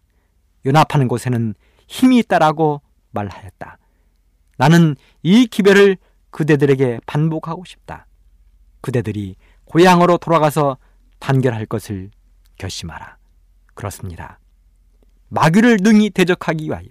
연합하는 0.66 1.08
곳에는 1.08 1.54
힘이 1.88 2.20
있다라고 2.20 2.82
말하였다. 3.12 3.78
나는 4.58 4.96
이 5.22 5.46
기별을 5.46 5.98
그대들에게 6.32 7.02
반복하고 7.06 7.64
싶다. 7.66 8.08
그대들이 8.82 9.36
고향으로 9.66 10.18
돌아가서 10.18 10.78
단결할 11.20 11.66
것을 11.66 12.12
결심하라. 12.58 13.18
그렇습니다. 13.74 14.40
마귀를 15.30 15.78
능히 15.82 16.10
대적하기 16.10 16.66
위하여, 16.66 16.88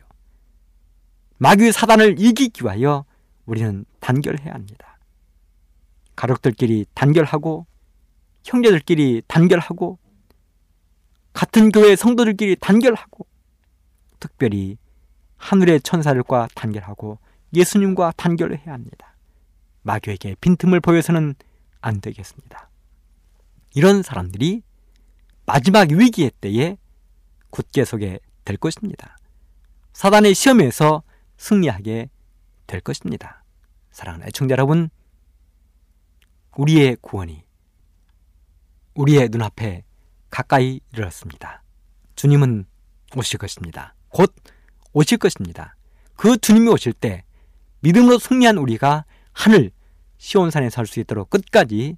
마귀 1.43 1.73
사단을 1.73 2.21
이기기 2.21 2.63
위하여 2.63 3.05
우리는 3.47 3.85
단결해야 3.99 4.55
합니다. 4.55 5.01
가족들끼리 6.15 6.87
단결하고, 6.95 7.67
형제들끼리 8.45 9.23
단결하고, 9.27 9.99
같은 11.33 11.73
교회 11.73 11.97
성도들끼리 11.97 12.59
단결하고, 12.61 13.27
특별히 14.21 14.79
하늘의 15.37 15.81
천사들과 15.81 16.47
단결하고 16.55 17.19
예수님과 17.53 18.13
단결을 18.17 18.61
해야 18.65 18.75
합니다. 18.75 19.17
마귀에게 19.83 20.37
빈틈을 20.41 20.79
보여서는 20.79 21.35
안 21.81 22.01
되겠습니다. 22.01 22.71
이런 23.75 24.05
사람들이 24.05 24.63
마지막 25.45 25.91
위기의 25.91 26.31
때에 26.41 26.77
굳게 27.51 27.85
서게 27.85 28.21
될 28.45 28.57
것입니다. 28.59 29.17
사단의 29.93 30.35
시험에서 30.35 31.03
승리하게 31.43 32.09
될 32.69 32.81
것입니다. 32.81 33.43
사랑하는 33.91 34.29
애청자 34.29 34.53
여러분, 34.53 34.91
우리의 36.57 36.97
구원이 37.01 37.43
우리의 38.95 39.29
눈앞에 39.31 39.85
가까이 40.31 40.81
이르렀습니다. 40.93 41.63
주님은 42.15 42.67
오실 43.17 43.39
것입니다. 43.39 43.95
곧 44.09 44.33
오실 44.93 45.19
것입니다. 45.19 45.75
그 46.15 46.37
주님이 46.39 46.69
오실 46.69 46.93
때 46.93 47.25
믿음으로 47.81 48.19
승리한 48.19 48.59
우리가 48.59 49.05
하늘 49.33 49.73
시온산에 50.19 50.71
살수 50.71 51.01
있도록 51.01 51.31
끝까지 51.31 51.97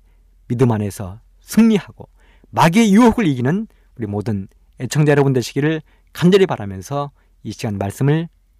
믿음 0.48 0.72
안에서 0.72 1.20
승리하고 1.40 2.08
마귀의 2.50 2.94
유혹을 2.94 3.26
이기는 3.26 3.66
우리 3.96 4.06
모든 4.06 4.48
애청자 4.80 5.10
여러분 5.12 5.32
되시기를 5.34 5.82
간절히 6.12 6.46
바라면서 6.46 7.10
이 7.42 7.52
시간 7.52 7.76
말씀을 7.76 8.28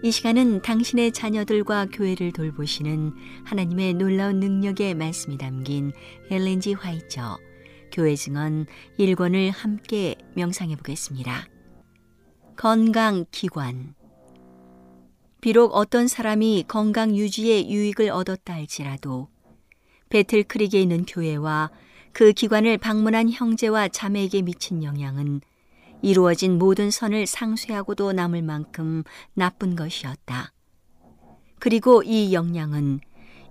이 0.00 0.12
시간은 0.12 0.62
당신의 0.62 1.10
자녀들과 1.10 1.86
교회를 1.86 2.30
돌보시는 2.30 3.14
하나님의 3.44 3.94
놀라운 3.94 4.38
능력의 4.38 4.94
말씀이 4.94 5.36
담긴 5.38 5.92
엘렌지 6.30 6.72
화이처 6.72 7.36
교회 7.90 8.14
증언 8.14 8.66
1권을 9.00 9.50
함께 9.52 10.14
명상해 10.36 10.76
보겠습니다. 10.76 11.48
건강 12.54 13.24
기관 13.32 13.94
비록 15.40 15.74
어떤 15.74 16.06
사람이 16.06 16.66
건강 16.68 17.16
유지에 17.16 17.68
유익을 17.68 18.10
얻었다 18.10 18.54
할지라도 18.54 19.28
배틀 20.10 20.44
크릭에 20.44 20.80
있는 20.80 21.06
교회와 21.06 21.72
그 22.12 22.32
기관을 22.32 22.78
방문한 22.78 23.30
형제와 23.30 23.88
자매에게 23.88 24.42
미친 24.42 24.84
영향은 24.84 25.40
이루어진 26.02 26.58
모든 26.58 26.90
선을 26.90 27.26
상쇄하고도 27.26 28.12
남을 28.12 28.42
만큼 28.42 29.02
나쁜 29.34 29.76
것이었다. 29.76 30.52
그리고 31.58 32.02
이 32.02 32.32
영향은 32.32 33.00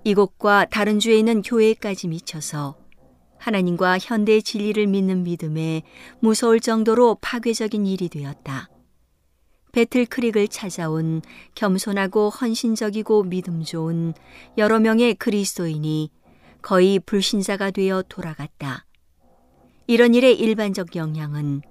이곳과 0.03 0.65
다른 0.71 0.99
주에 0.99 1.17
있는 1.17 1.41
교회까지 1.41 2.07
미쳐서 2.07 2.77
하나님과 3.37 3.99
현대의 3.99 4.41
진리를 4.41 4.87
믿는 4.87 5.23
믿음에 5.23 5.83
무서울 6.19 6.59
정도로 6.59 7.17
파괴적인 7.21 7.85
일이 7.85 8.09
되었다. 8.09 8.69
배틀 9.73 10.05
크릭을 10.05 10.47
찾아온 10.47 11.21
겸손하고 11.53 12.29
헌신적이고 12.29 13.23
믿음 13.23 13.63
좋은 13.63 14.13
여러 14.57 14.79
명의 14.79 15.13
그리스도인이 15.13 16.09
거의 16.61 16.99
불신자가 16.99 17.71
되어 17.71 18.01
돌아갔다. 18.09 18.85
이런 19.85 20.15
일의 20.15 20.39
일반적 20.39 20.95
영향은 20.95 21.61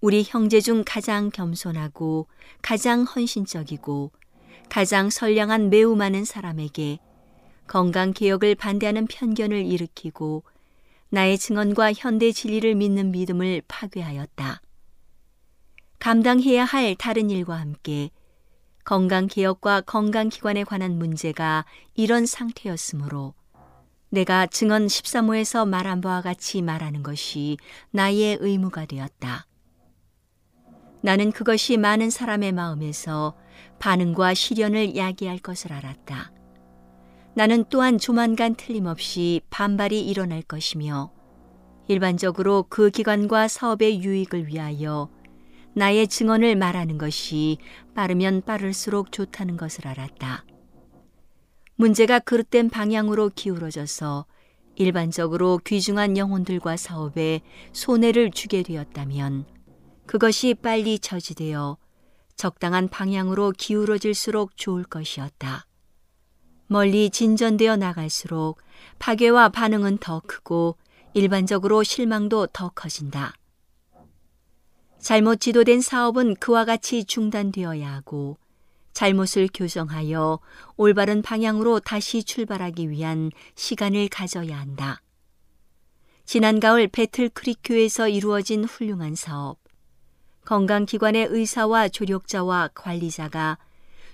우리 0.00 0.22
형제 0.24 0.60
중 0.60 0.84
가장 0.86 1.28
겸손하고 1.28 2.28
가장 2.62 3.02
헌신적이고 3.02 4.12
가장 4.68 5.10
선량한 5.10 5.70
매우 5.70 5.96
많은 5.96 6.24
사람에게 6.24 7.00
건강 7.66 8.12
개혁을 8.12 8.54
반대하는 8.54 9.08
편견을 9.08 9.66
일으키고 9.66 10.44
나의 11.08 11.36
증언과 11.36 11.94
현대 11.94 12.30
진리를 12.30 12.76
믿는 12.76 13.10
믿음을 13.10 13.62
파괴하였다. 13.66 14.60
감당해야 15.98 16.64
할 16.64 16.94
다른 16.94 17.28
일과 17.28 17.56
함께 17.56 18.10
건강 18.84 19.26
개혁과 19.26 19.80
건강 19.80 20.28
기관에 20.28 20.62
관한 20.62 20.96
문제가 20.96 21.64
이런 21.94 22.24
상태였으므로 22.24 23.34
내가 24.10 24.46
증언 24.46 24.86
13호에서 24.86 25.68
말한 25.68 26.00
바와 26.02 26.22
같이 26.22 26.62
말하는 26.62 27.02
것이 27.02 27.56
나의 27.90 28.38
의무가 28.40 28.86
되었다. 28.86 29.47
나는 31.00 31.30
그것이 31.30 31.76
많은 31.76 32.10
사람의 32.10 32.52
마음에서 32.52 33.36
반응과 33.78 34.34
시련을 34.34 34.96
야기할 34.96 35.38
것을 35.38 35.72
알았다. 35.72 36.32
나는 37.34 37.64
또한 37.70 37.98
조만간 37.98 38.54
틀림없이 38.56 39.40
반발이 39.50 40.00
일어날 40.00 40.42
것이며 40.42 41.12
일반적으로 41.86 42.66
그 42.68 42.90
기관과 42.90 43.48
사업의 43.48 44.02
유익을 44.02 44.48
위하여 44.48 45.08
나의 45.74 46.08
증언을 46.08 46.56
말하는 46.56 46.98
것이 46.98 47.58
빠르면 47.94 48.42
빠를수록 48.42 49.12
좋다는 49.12 49.56
것을 49.56 49.86
알았다. 49.86 50.44
문제가 51.76 52.18
그릇된 52.18 52.70
방향으로 52.70 53.30
기울어져서 53.34 54.26
일반적으로 54.74 55.58
귀중한 55.64 56.16
영혼들과 56.16 56.76
사업에 56.76 57.40
손해를 57.72 58.32
주게 58.32 58.64
되었다면 58.64 59.46
그것이 60.08 60.54
빨리 60.54 60.98
처지되어 60.98 61.76
적당한 62.34 62.88
방향으로 62.88 63.52
기울어질수록 63.52 64.56
좋을 64.56 64.82
것이었다. 64.84 65.66
멀리 66.66 67.10
진전되어 67.10 67.76
나갈수록 67.76 68.58
파괴와 68.98 69.50
반응은 69.50 69.98
더 69.98 70.22
크고 70.26 70.78
일반적으로 71.12 71.82
실망도 71.82 72.46
더 72.54 72.70
커진다. 72.70 73.34
잘못 74.98 75.40
지도된 75.40 75.82
사업은 75.82 76.36
그와 76.36 76.64
같이 76.64 77.04
중단되어야 77.04 77.92
하고 77.92 78.38
잘못을 78.94 79.50
교정하여 79.52 80.40
올바른 80.78 81.20
방향으로 81.20 81.80
다시 81.80 82.24
출발하기 82.24 82.88
위한 82.88 83.30
시간을 83.56 84.08
가져야 84.08 84.58
한다. 84.58 85.02
지난 86.24 86.60
가을 86.60 86.88
배틀 86.88 87.28
크릭 87.28 87.60
교에서 87.62 88.08
이루어진 88.08 88.64
훌륭한 88.64 89.14
사업, 89.14 89.58
건강기관의 90.48 91.26
의사와 91.30 91.90
조력자와 91.90 92.70
관리자가 92.72 93.58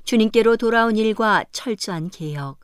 주님께로 0.02 0.56
돌아온 0.56 0.96
일과 0.96 1.44
철저한 1.52 2.10
개혁, 2.10 2.58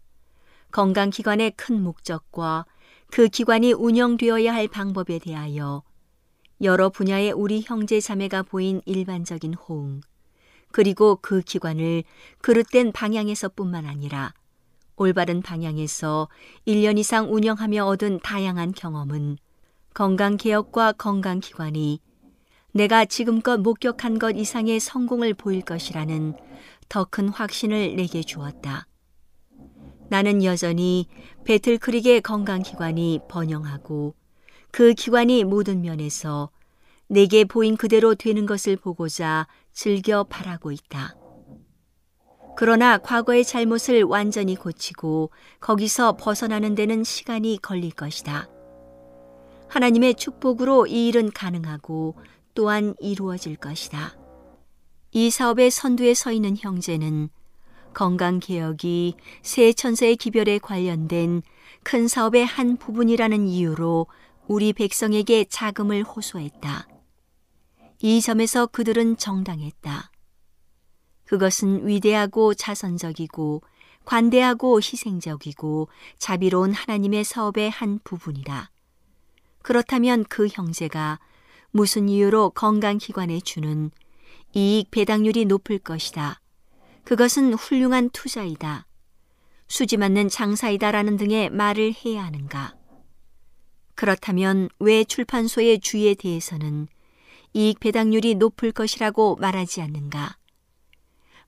건강기관의 0.73 1.53
큰 1.53 1.81
목적과 1.81 2.67
그 3.13 3.29
기관이 3.29 3.73
운영되어야 3.73 4.53
할 4.53 4.67
방법에 4.67 5.21
대하여 5.21 5.85
여러 6.61 6.89
분야의 6.89 7.31
우리 7.31 7.63
형제 7.65 8.01
자매가 8.01 8.43
보인 8.43 8.83
일반적인 8.87 9.55
호응, 9.55 10.01
그리고 10.73 11.21
그 11.23 11.41
기관을 11.41 12.03
그릇된 12.41 12.91
방향에서뿐만 12.91 13.87
아니라 13.87 14.35
올바른 14.97 15.43
방향에서 15.43 16.29
1년 16.67 16.99
이상 16.99 17.33
운영하며 17.33 17.87
얻은 17.87 18.19
다양한 18.25 18.73
경험은 18.73 19.39
건강개혁과 19.95 20.95
건강기관이 20.95 22.01
내가 22.73 23.05
지금껏 23.05 23.59
목격한 23.59 24.19
것 24.19 24.37
이상의 24.37 24.81
성공을 24.81 25.35
보일 25.35 25.63
것이라는 25.63 26.35
더 26.89 27.05
큰 27.05 27.29
확신을 27.29 27.97
내게 27.97 28.23
주었다. 28.23 28.87
나는 30.09 30.43
여전히 30.43 31.07
배틀크릭의 31.45 32.21
건강기관이 32.21 33.21
번영하고 33.29 34.15
그 34.73 34.95
기관이 34.95 35.45
모든 35.45 35.83
면에서 35.83 36.51
내게 37.09 37.45
보인 37.45 37.77
그대로 37.77 38.15
되는 38.15 38.47
것을 38.47 38.77
보고자 38.77 39.47
즐겨 39.73 40.25
바라고 40.25 40.73
있다. 40.73 41.17
그러나 42.57 42.99
과거의 42.99 43.45
잘못을 43.45 44.03
완전히 44.03 44.55
고치고 44.55 45.31
거기서 45.61 46.17
벗어나는 46.17 46.75
데는 46.75 47.05
시간이 47.05 47.59
걸릴 47.63 47.93
것이다. 47.93 48.49
하나님의 49.69 50.15
축복으로 50.17 50.87
이 50.89 51.09
일은 51.09 51.31
가능하고 51.31 52.17
또한 52.61 52.95
이루어질 53.01 53.57
것이다. 53.57 54.19
이 55.13 55.31
사업의 55.31 55.71
선두에 55.71 56.13
서 56.13 56.31
있는 56.31 56.59
형제는 56.59 57.31
건강개혁이 57.95 59.15
새 59.41 59.73
천사의 59.73 60.17
기별에 60.17 60.59
관련된 60.59 61.41
큰 61.83 62.07
사업의 62.07 62.45
한 62.45 62.77
부분이라는 62.77 63.49
이유로 63.49 64.09
우리 64.47 64.75
백성에게 64.75 65.47
자금을 65.49 66.03
호소했다. 66.03 66.87
이 68.03 68.21
점에서 68.21 68.67
그들은 68.67 69.17
정당했다. 69.17 70.11
그것은 71.25 71.87
위대하고 71.87 72.53
자선적이고 72.53 73.63
관대하고 74.05 74.81
희생적이고 74.81 75.89
자비로운 76.19 76.75
하나님의 76.75 77.25
사업의 77.25 77.71
한 77.71 78.01
부분이다. 78.05 78.71
그렇다면 79.63 80.25
그 80.25 80.47
형제가 80.47 81.21
무슨 81.73 82.09
이유로 82.09 82.51
건강기관에 82.51 83.41
주는 83.41 83.91
이익 84.55 84.91
배당률이 84.91 85.45
높을 85.45 85.79
것이다. 85.79 86.41
그것은 87.05 87.55
훌륭한 87.55 88.11
투자이다. 88.11 88.87
수지 89.69 89.97
맞는 89.97 90.29
장사이다라는 90.29 91.17
등의 91.17 91.51
말을 91.51 91.95
해야 92.05 92.25
하는가? 92.25 92.75
그렇다면 93.95 94.69
왜 94.81 95.05
출판소의 95.05 95.81
주의에 95.81 96.15
대해서는 96.15 96.89
이익 97.53 97.79
배당률이 97.81 98.35
높을 98.37 98.73
것이라고 98.73 99.37
말하지 99.37 99.83
않는가? 99.83 100.37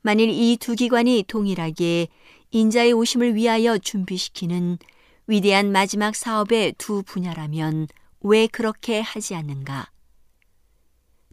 만일 0.03 0.31
이 0.31 0.57
두 0.61 0.75
기관이 0.75 1.25
동일하게 1.27 2.09
인자의 2.51 2.93
오심을 2.93 3.35
위하여 3.35 3.79
준비시키는 3.79 4.79
위대한 5.27 5.73
마지막 5.73 6.15
사업의 6.15 6.75
두 6.77 7.03
분야라면 7.03 7.87
왜 8.21 8.47
그렇게 8.47 9.01
하지 9.01 9.35
않는가? 9.35 9.91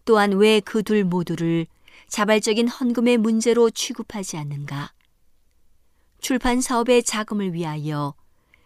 또한 0.09 0.31
왜 0.33 0.59
그 0.59 0.81
둘 0.81 1.03
모두를 1.03 1.67
자발적인 2.07 2.67
헌금의 2.67 3.17
문제로 3.17 3.69
취급하지 3.69 4.37
않는가? 4.37 4.91
출판 6.19 6.61
사업의 6.61 7.03
자금을 7.03 7.53
위하여 7.53 8.15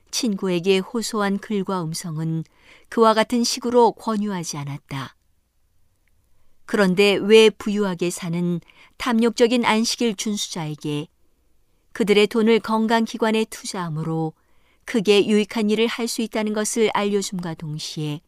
친구에게 0.09 0.77
호소한 0.79 1.39
글과 1.39 1.83
음성은 1.83 2.45
그와 2.87 3.13
같은 3.13 3.43
식으로 3.43 3.91
권유하지 3.91 4.55
않았다. 4.55 5.17
그런데 6.65 7.15
왜 7.15 7.49
부유하게 7.49 8.09
사는 8.09 8.61
탐욕적인 8.95 9.65
안식일 9.65 10.15
준수자에게 10.15 11.09
그들의 11.91 12.27
돈을 12.27 12.61
건강기관에 12.61 13.43
투자함으로 13.49 14.31
크게 14.85 15.27
유익한 15.27 15.69
일을 15.69 15.87
할 15.87 16.07
수 16.07 16.21
있다는 16.21 16.53
것을 16.53 16.89
알려줌과 16.93 17.55
동시에 17.55 18.21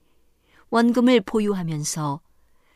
원금을 0.69 1.21
보유하면서 1.21 2.19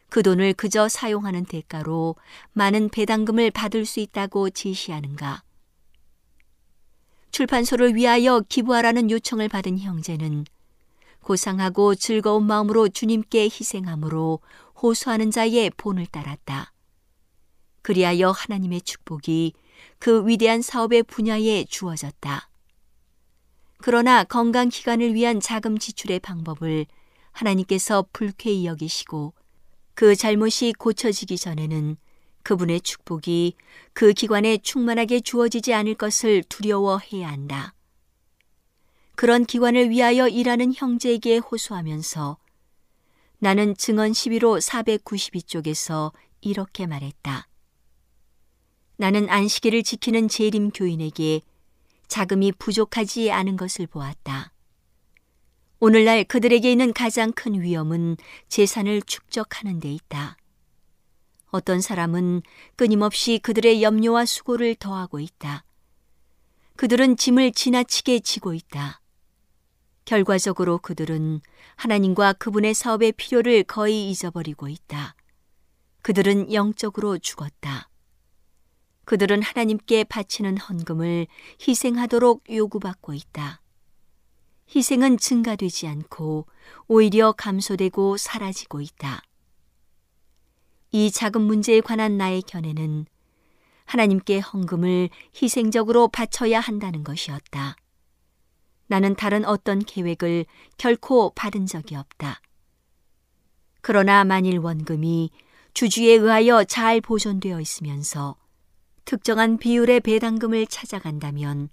그 0.10 0.24
돈을 0.24 0.54
그저 0.54 0.90
사용하는 0.90 1.46
대가로 1.46 2.16
많은 2.54 2.90
배당금을 2.90 3.52
받을 3.52 3.86
수 3.86 4.00
있다고 4.00 4.50
지시하는가? 4.50 5.44
출판소를 7.32 7.96
위하여 7.96 8.42
기부하라는 8.50 9.12
요청을 9.12 9.50
받은 9.50 9.80
형제는 9.80 10.46
고상하고 11.22 11.96
즐거운 11.96 12.46
마음으로 12.46 12.90
주님께 12.90 13.44
희생함으로 13.44 14.40
호소하는 14.82 15.30
자의 15.32 15.70
본을 15.70 16.08
따랐다. 16.08 16.74
그리하여 17.82 18.32
하나님의 18.32 18.82
축복이 18.82 19.54
그 20.00 20.28
위대한 20.28 20.62
사업의 20.62 21.04
분야에 21.04 21.66
주어졌다. 21.66 22.50
그러나 23.78 24.24
건강기관을 24.24 25.14
위한 25.14 25.40
자금 25.40 25.78
지출의 25.78 26.20
방법을 26.20 26.86
하나님께서 27.32 28.06
불쾌히 28.12 28.66
여기시고 28.66 29.34
그 30.00 30.16
잘못이 30.16 30.72
고쳐지기 30.78 31.38
전에는 31.38 31.98
그분의 32.44 32.80
축복이 32.80 33.56
그 33.92 34.14
기관에 34.14 34.58
충만하게 34.58 35.20
주어지지 35.20 35.74
않을 35.74 35.96
것을 35.96 36.42
두려워해야 36.44 37.28
한다. 37.28 37.74
그런 39.16 39.44
기관을 39.44 39.90
위하여 39.90 40.30
일하는 40.30 40.72
형제에게 40.74 41.40
호소하면서 41.40 42.38
나는 43.40 43.76
증언 43.76 44.14
11호 44.14 44.62
492쪽에서 44.62 46.14
이렇게 46.40 46.88
말했다. 46.88 47.50
나는 48.96 49.30
안식일을 49.30 49.84
지키는 49.84 50.30
재림 50.30 50.70
교인에게 50.70 51.42
자금이 52.08 52.54
부족하지 52.54 53.34
않은 53.34 53.58
것을 53.58 53.86
보았다. 53.86 54.54
오늘날 55.82 56.26
그들에게 56.26 56.70
있는 56.70 56.92
가장 56.92 57.32
큰 57.32 57.62
위험은 57.62 58.18
재산을 58.50 59.02
축적하는 59.02 59.80
데 59.80 59.90
있다. 59.90 60.36
어떤 61.52 61.80
사람은 61.80 62.42
끊임없이 62.76 63.40
그들의 63.42 63.82
염려와 63.82 64.26
수고를 64.26 64.76
더하고 64.76 65.22
있다. 65.22 65.64
그들은 66.76 67.16
짐을 67.16 67.54
지나치게 67.54 68.20
지고 68.20 68.54
있다. 68.54 69.00
결과적으로 70.04 70.80
그들은 70.80 71.40
하나님과 71.78 72.34
그분의 72.34 72.74
사업의 72.74 73.14
필요를 73.14 73.64
거의 73.64 74.10
잊어버리고 74.10 74.68
있다. 74.68 75.16
그들은 76.02 76.52
영적으로 76.52 77.18
죽었다. 77.20 77.90
그들은 79.06 79.42
하나님께 79.42 80.04
바치는 80.04 80.58
헌금을 80.58 81.28
희생하도록 81.66 82.44
요구받고 82.50 83.14
있다. 83.14 83.62
희생은 84.76 85.18
증가되지 85.18 85.88
않고 85.88 86.46
오히려 86.88 87.32
감소되고 87.32 88.18
사라지고 88.18 88.82
있다. 88.82 89.24
이 90.92 91.12
자금 91.12 91.44
문제에 91.44 91.82
관한 91.82 92.18
나의 92.18 92.42
견해는 92.44 93.06
하나님께 93.86 94.40
헌금을 94.40 95.10
희생적으로 95.42 96.08
바쳐야 96.08 96.60
한다는 96.60 97.04
것이었다. 97.04 97.76
나는 98.88 99.16
다른 99.16 99.46
어떤 99.46 99.80
계획을 99.80 100.46
결코 100.78 101.32
받은 101.36 101.66
적이 101.66 101.96
없다. 101.96 102.42
그러나 103.82 104.24
만일 104.24 104.60
원금이 104.60 105.32
주주에 105.74 106.14
의하여 106.14 106.64
잘 106.64 107.02
보존되어 107.02 107.62
있으면서 107.62 108.36
특정한 109.06 109.58
비율의 109.58 110.02
배당금을 110.02 110.68
찾아간다면 110.68 111.70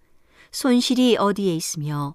손실이 0.52 1.16
어디에 1.18 1.54
있으며 1.54 2.14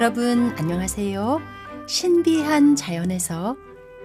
여러분 0.00 0.48
안녕하세요. 0.56 1.42
신비한 1.86 2.74
자연에서 2.74 3.54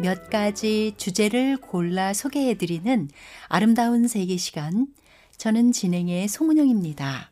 몇 0.02 0.30
가지 0.30 0.94
주제를 0.98 1.56
골라 1.56 2.12
소개해드리는 2.12 3.08
아름다운 3.48 4.10
세계 4.10 4.36
시간. 4.36 4.88
저는 5.38 5.72
진행의 5.72 6.28
송은영입니다. 6.28 7.32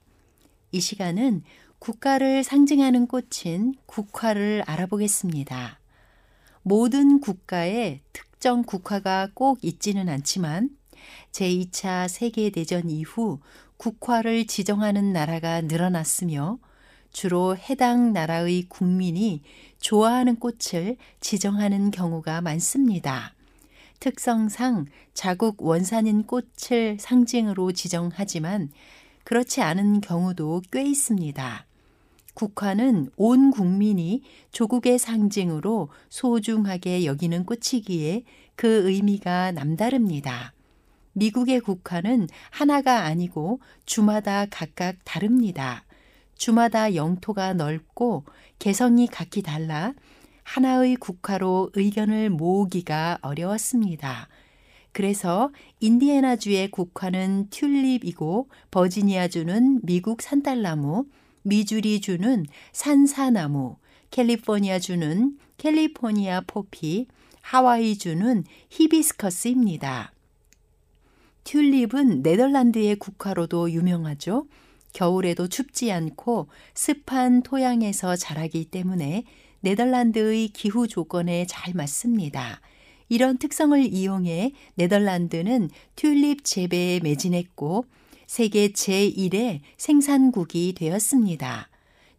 이 0.72 0.80
시간은 0.80 1.43
국가를 1.78 2.45
상징하는 2.45 3.07
꽃인 3.07 3.76
국화를 3.86 4.64
알아보겠습니다. 4.66 5.82
모든 6.61 7.20
국가에 7.20 7.99
특정 8.14 8.64
국화가 8.64 9.28
꼭 9.34 9.59
있지는 9.61 10.07
않지만 10.07 10.70
제2차 11.34 12.07
세계대전 12.07 12.89
이후 12.89 13.41
국화를 13.76 14.47
지정하는 14.47 15.11
나라가 15.11 15.59
늘어났으며 15.59 16.59
주로 17.14 17.55
해당 17.55 18.11
나라의 18.11 18.64
국민이 18.68 19.41
좋아하는 19.80 20.36
꽃을 20.36 20.97
지정하는 21.22 21.91
경우가 21.91 22.41
많습니다. 22.41 23.34
특성상 23.99 24.88
자국 25.14 25.64
원산인 25.64 26.24
꽃을 26.24 26.97
상징으로 26.99 27.72
지정하지만 27.72 28.70
그렇지 29.24 29.61
않은 29.61 30.01
경우도 30.01 30.64
꽤 30.72 30.84
있습니다. 30.84 31.66
국화는 32.34 33.11
온 33.16 33.51
국민이 33.51 34.24
조국의 34.51 34.97
상징으로 34.97 35.89
소중하게 36.09 37.05
여기는 37.05 37.45
꽃이기에 37.45 38.24
그 38.55 38.89
의미가 38.89 39.51
남다릅니다. 39.51 40.53
미국의 41.14 41.61
국화는 41.61 42.28
하나가 42.49 43.03
아니고 43.03 43.59
주마다 43.86 44.47
각각 44.49 44.97
다릅니다. 45.05 45.86
주마다 46.43 46.93
영토가 46.93 47.53
넓고 47.53 48.25
개성이 48.59 49.07
각기 49.07 49.41
달라 49.41 49.93
하나의 50.43 50.97
국화로 50.97 51.71
의견을 51.73 52.31
모으기가 52.31 53.19
어려웠습니다. 53.21 54.27
그래서 54.91 55.51
인디애나주의 55.79 56.69
국화는 56.69 57.47
튤립이고 57.49 58.49
버지니아주는 58.71 59.79
미국 59.83 60.21
산딸나무, 60.21 61.05
미주리주는 61.43 62.45
산사나무, 62.73 63.77
캘리포니아주는 64.11 65.37
캘리포니아 65.57 66.41
포피, 66.45 67.07
하와이주는 67.39 68.43
히비스커스입니다. 68.69 70.11
튤립은 71.45 72.21
네덜란드의 72.21 72.97
국화로도 72.97 73.71
유명하죠. 73.71 74.45
겨울에도 74.93 75.47
춥지 75.47 75.91
않고 75.91 76.47
습한 76.73 77.43
토양에서 77.43 78.15
자라기 78.15 78.65
때문에 78.65 79.25
네덜란드의 79.61 80.49
기후 80.49 80.87
조건에 80.87 81.45
잘 81.47 81.73
맞습니다. 81.73 82.61
이런 83.09 83.37
특성을 83.37 83.81
이용해 83.83 84.53
네덜란드는 84.75 85.69
튤립 85.95 86.43
재배에 86.43 86.99
매진했고 87.01 87.85
세계 88.27 88.69
제1의 88.69 89.59
생산국이 89.77 90.73
되었습니다. 90.75 91.69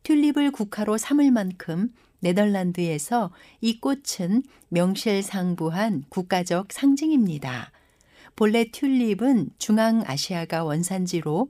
튤립을 0.03 0.53
국화로 0.53 0.99
삼을 0.99 1.31
만큼 1.31 1.93
네덜란드에서 2.21 3.31
이 3.61 3.81
꽃은 3.81 4.43
명실상부한 4.69 6.05
국가적 6.09 6.73
상징입니다. 6.73 7.73
본래 8.37 8.65
튤립은 8.71 9.51
중앙아시아가 9.59 10.65
원산지로 10.65 11.49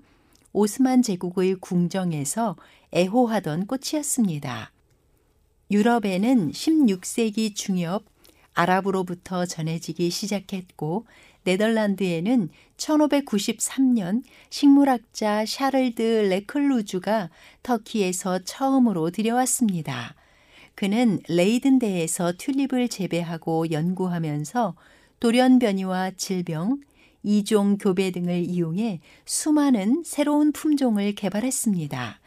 오스만 0.55 1.03
제국의 1.03 1.57
궁정에서 1.57 2.57
애호하던 2.95 3.67
꽃이었습니다. 3.67 4.73
유럽에는 5.73 6.53
16세기 6.53 7.57
중엽 7.57 8.05
아랍으로부터 8.55 9.47
전해지기 9.47 10.11
시작했고 10.11 11.07
네덜란드에는 11.43 12.49
1593년 12.77 14.23
식물학자 14.49 15.45
샤를드 15.45 16.03
레클루주가 16.31 17.31
터키에서 17.65 18.45
처음으로 18.45 19.11
들여왔습니다. 19.11 20.15
그는 20.77 21.19
레이든대에서 21.29 22.35
튤립을 22.39 22.89
재배하고 22.89 23.73
연구하면서 23.73 24.77
돌연변이와 25.19 26.13
질병, 26.13 26.81
이종 27.25 27.79
교배 27.79 28.13
등을 28.13 28.45
이용해 28.45 29.01
수많은 29.25 30.03
새로운 30.05 30.53
품종을 30.53 31.15
개발했습니다. 31.15 32.21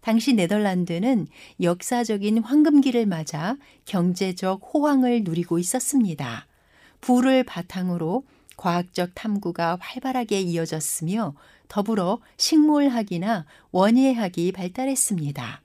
당시 0.00 0.34
네덜란드는 0.34 1.26
역사적인 1.60 2.38
황금기를 2.38 3.06
맞아 3.06 3.56
경제적 3.84 4.70
호황을 4.72 5.24
누리고 5.24 5.58
있었습니다. 5.58 6.46
부를 7.00 7.42
바탕으로 7.42 8.24
과학적 8.56 9.10
탐구가 9.14 9.78
활발하게 9.80 10.40
이어졌으며 10.40 11.34
더불어 11.68 12.20
식물학이나 12.36 13.46
원예학이 13.72 14.52
발달했습니다. 14.52 15.63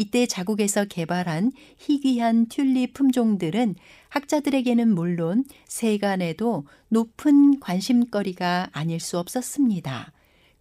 이때 0.00 0.24
자국에서 0.24 0.86
개발한 0.86 1.52
희귀한 1.76 2.46
튤립 2.46 2.94
품종들은 2.94 3.74
학자들에게는 4.08 4.94
물론 4.94 5.44
세간에도 5.66 6.64
높은 6.88 7.60
관심거리가 7.60 8.70
아닐 8.72 8.98
수 8.98 9.18
없었습니다. 9.18 10.10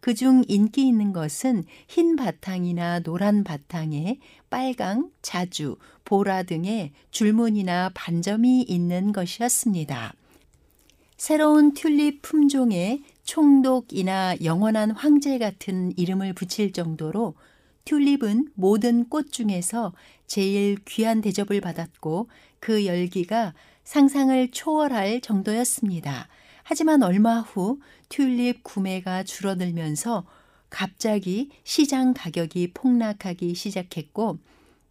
그중 0.02 0.44
인기 0.50 0.86
있는 0.86 1.14
것은 1.14 1.64
흰 1.88 2.18
바탕이나 2.18 3.00
노란 3.00 3.46
바탕에 3.46 4.20
빨강, 4.50 5.10
자주, 5.22 5.78
보라 6.04 6.44
등의 6.44 6.92
줄무늬나 7.12 7.92
반점이 7.94 8.64
있는 8.64 9.14
것이었습니다. 9.14 10.16
새로운 11.16 11.74
튤립 11.74 12.22
품종에 12.24 13.02
총독이나 13.24 14.36
영원한 14.44 14.92
황제 14.92 15.38
같은 15.38 15.98
이름을 15.98 16.34
붙일 16.34 16.74
정도로 16.74 17.36
튤립은 17.90 18.50
모든 18.54 19.10
꽃 19.10 19.32
중에서 19.32 19.94
제일 20.28 20.78
귀한 20.86 21.22
대접을 21.22 21.60
받았고 21.60 22.30
그 22.60 22.86
열기가 22.86 23.56
상상을 23.84 24.52
초월할 24.52 25.22
정도였습니다. 25.22 26.28
하지만 26.62 27.02
얼마 27.02 27.40
후 27.40 27.80
튤립 28.10 28.62
구매가 28.62 29.24
줄어들면서 29.24 30.28
갑자기 30.70 31.50
시장 31.64 32.14
가격이 32.14 32.74
폭락하기 32.76 33.56
시작했고 33.56 34.38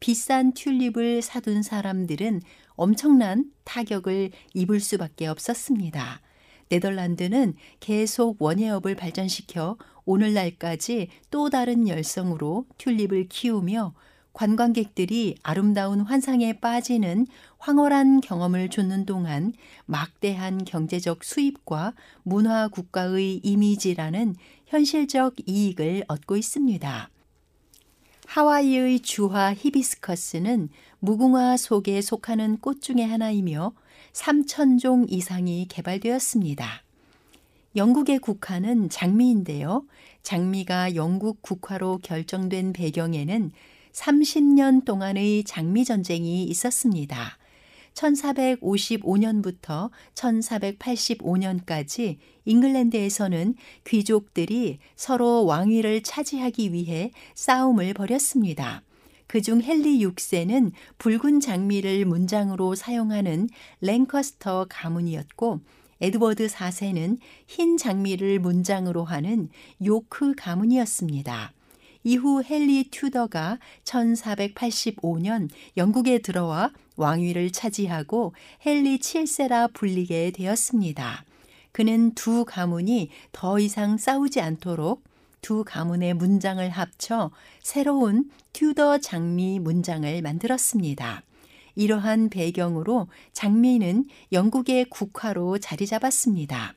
비싼 0.01 0.53
튤립을 0.53 1.23
사둔 1.23 1.63
사람들은 1.63 2.43
엄청난 2.75 3.53
타격을 3.63 4.33
입을 4.55 4.81
수밖에 4.81 5.29
없었습니다. 5.29 6.21
네덜란드는 6.69 7.55
계속 7.79 8.43
원예업을 8.43 8.97
발전시켜 8.97 9.77
오늘날까지 10.09 11.09
또 11.31 11.51
다른 11.51 11.87
열성으로 11.87 12.65
튤립을 12.79 13.29
키우며 13.29 13.93
관광객들이 14.33 15.37
아름다운 15.43 16.01
환상에 16.01 16.55
빠지는 16.61 17.27
황홀한 17.59 18.23
경험을 18.23 18.71
줬는 18.71 19.05
동안 19.05 19.53
막대한 19.85 20.65
경제적 20.65 21.25
수입과 21.25 21.93
문화 22.23 22.69
국가의 22.69 23.41
이미지라는 23.43 24.35
현실적 24.67 25.35
이익을 25.45 26.05
얻고 26.09 26.37
있습니다. 26.37 27.11
하와이의 28.27 29.01
주화 29.01 29.53
히비스커스는 29.53 30.71
무궁화 31.01 31.59
속에 31.59 32.01
속하는 32.01 32.59
꽃 32.59 32.81
중의 32.81 33.07
하나이며 33.07 33.73
3천종 34.13 35.07
이상이 35.11 35.67
개발되었습니다. 35.69 36.83
영국의 37.77 38.19
국화는 38.19 38.89
장미인데요. 38.89 39.85
장미가 40.29 40.95
영국 40.95 41.41
국화로 41.41 42.01
결정된 42.03 42.75
배경에는 42.75 43.51
30년 43.93 44.85
동안의 44.85 45.45
장미 45.45 45.87
전쟁이 45.87 46.45
있었습니다. 46.45 47.39
1455년부터 47.95 49.89
1485년까지 50.15 52.19
잉글랜드에서는 52.45 53.55
귀족들이 53.87 54.81
서로 54.97 55.47
왕위를 55.47 56.03
차지하기 56.03 56.75
위해 56.75 57.11
싸움을 57.35 57.95
벌였습니다. 57.95 58.83
그중 59.29 59.63
헨리 59.63 60.01
6세는 60.01 60.73
붉은 60.99 61.41
장미를 61.41 62.05
문장으로 62.05 62.75
사용하는 62.75 63.49
랭커스터 63.81 64.67
가문이었고 64.69 65.61
에드워드 66.01 66.47
4세는 66.47 67.19
흰 67.47 67.77
장미를 67.77 68.39
문장으로 68.39 69.05
하는 69.05 69.49
요크 69.85 70.35
가문이었습니다. 70.37 71.53
이후 72.05 72.43
헨리 72.49 72.89
튜더가 72.91 73.59
1485년 73.85 75.49
영국에 75.77 76.19
들어와 76.19 76.73
왕위를 76.97 77.51
차지하고 77.51 78.35
헨리 78.65 78.99
7세라 78.99 79.73
불리게 79.73 80.31
되었습니다. 80.33 81.25
그는 81.73 82.15
두 82.15 82.45
가문이 82.45 83.11
더 83.33 83.59
이상 83.59 83.99
싸우지 83.99 84.41
않도록 84.41 85.05
두 85.41 85.65
가문의 85.65 86.15
문장을 86.15 86.69
합쳐 86.69 87.31
새로운 87.63 88.31
튜더 88.53 88.99
장미 88.99 89.59
문장을 89.59 90.21
만들었습니다. 90.23 91.23
이러한 91.79 92.29
배경으로 92.29 93.07
장미는 93.33 94.07
영국의 94.33 94.87
국화로 94.87 95.59
자리 95.59 95.87
잡았습니다. 95.87 96.75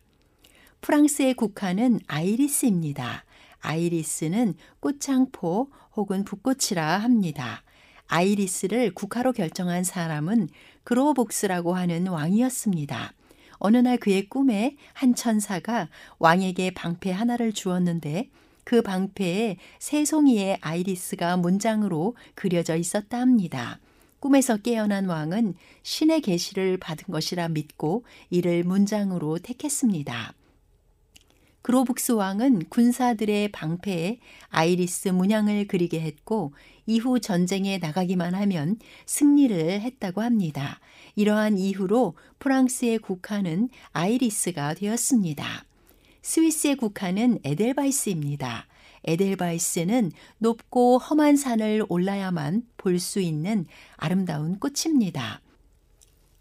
프랑스의 0.81 1.33
국화는 1.33 2.01
아이리스입니다. 2.05 3.25
아이리스는 3.61 4.53
꽃창포 4.79 5.71
혹은 5.95 6.23
붓꽃이라 6.23 6.99
합니다. 6.99 7.63
아이리스를 8.05 8.93
국화로 8.93 9.31
결정한 9.31 9.83
사람은 9.83 10.49
클로비스라고 10.83 11.73
하는 11.73 12.05
왕이었습니다. 12.05 13.13
어느 13.57 13.77
날 13.77 13.97
그의 13.97 14.29
꿈에 14.29 14.77
한 14.93 15.15
천사가 15.15 15.89
왕에게 16.19 16.75
방패 16.75 17.11
하나를 17.11 17.53
주었는데 17.53 18.29
그 18.63 18.83
방패에 18.83 19.57
세 19.79 20.05
송이의 20.05 20.59
아이리스가 20.61 21.37
문장으로 21.37 22.15
그려져 22.35 22.75
있었다 22.75 23.19
합니다. 23.19 23.79
꿈에서 24.21 24.55
깨어난 24.57 25.07
왕은 25.07 25.55
신의 25.81 26.21
계시를 26.21 26.77
받은 26.77 27.11
것이라 27.11 27.49
믿고 27.49 28.05
이를 28.29 28.63
문장으로 28.63 29.39
택했습니다. 29.39 30.35
클로비스 31.63 32.13
왕은 32.13 32.69
군사들의 32.69 33.51
방패에 33.51 34.19
아이리스 34.49 35.09
문양을 35.09 35.67
그리게 35.67 35.99
했고 36.01 36.53
이후 36.85 37.19
전쟁에 37.19 37.79
나가기만 37.79 38.35
하면 38.35 38.77
승리를 39.07 39.81
했다고 39.81 40.21
합니다. 40.21 40.79
이러한 41.15 41.57
이후로 41.57 42.13
프랑스의 42.37 42.99
국화는 42.99 43.69
아이리스가 43.91 44.75
되었습니다. 44.75 45.65
스위스의 46.21 46.75
국화는 46.75 47.39
에델바이스입니다. 47.43 48.67
에델바이스는 49.03 50.11
높고 50.37 50.97
험한 50.99 51.35
산을 51.35 51.85
올라야만 51.89 52.63
볼 52.77 52.99
수 52.99 53.19
있는 53.19 53.65
아름다운 53.97 54.59
꽃입니다. 54.59 55.41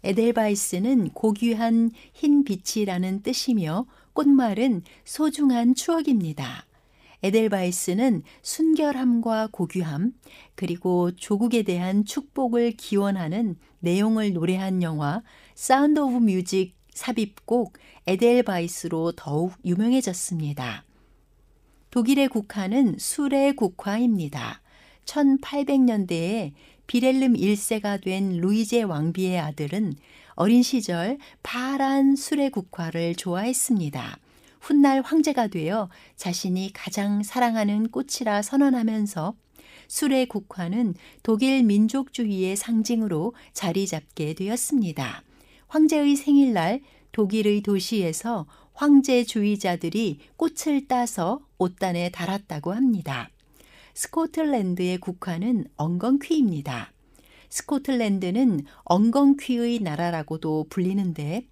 에델바이스는 0.03 1.09
고귀한 1.09 1.91
흰 2.13 2.43
빛이라는 2.43 3.21
뜻이며 3.21 3.85
꽃말은 4.13 4.83
소중한 5.05 5.75
추억입니다. 5.75 6.65
에델바이스는 7.23 8.23
순결함과 8.41 9.49
고귀함, 9.51 10.13
그리고 10.55 11.11
조국에 11.15 11.61
대한 11.61 12.03
축복을 12.03 12.71
기원하는 12.71 13.57
내용을 13.79 14.33
노래한 14.33 14.81
영화 14.81 15.21
Sound 15.53 15.99
of 15.99 16.17
Music 16.17 16.73
삽입곡 16.93 17.73
에델바이스로 18.07 19.13
더욱 19.15 19.53
유명해졌습니다. 19.63 20.83
독일의 21.91 22.29
국화는 22.29 22.95
수레국화입니다. 22.97 24.61
1800년대에 25.03 26.53
빌헬름 26.87 27.33
1세가 27.33 28.01
된 28.01 28.37
루이제 28.37 28.83
왕비의 28.83 29.37
아들은 29.37 29.95
어린 30.35 30.63
시절 30.63 31.17
파란 31.43 32.15
수레국화를 32.15 33.15
좋아했습니다. 33.15 34.17
훗날 34.61 35.01
황제가 35.01 35.47
되어 35.47 35.89
자신이 36.15 36.71
가장 36.71 37.23
사랑하는 37.23 37.89
꽃이라 37.89 38.41
선언하면서 38.41 39.35
술의 39.89 40.27
국화는 40.27 40.93
독일 41.23 41.63
민족주의의 41.63 42.55
상징으로 42.55 43.33
자리 43.51 43.85
잡게 43.85 44.33
되었습니다. 44.33 45.23
황제의 45.67 46.15
생일날 46.15 46.79
독일의 47.11 47.61
도시에서 47.61 48.45
황제 48.73 49.23
주의자들이 49.23 50.19
꽃을 50.37 50.87
따서 50.87 51.41
옷단에 51.57 52.09
달았다고 52.09 52.73
합니다. 52.73 53.29
스코틀랜드의 53.93 54.97
국화는 54.97 55.65
엉겅퀴입니다. 55.77 56.91
스코틀랜드는 57.49 58.61
엉겅퀴의 58.85 59.79
나라라고도 59.81 60.67
불리는데 60.69 61.45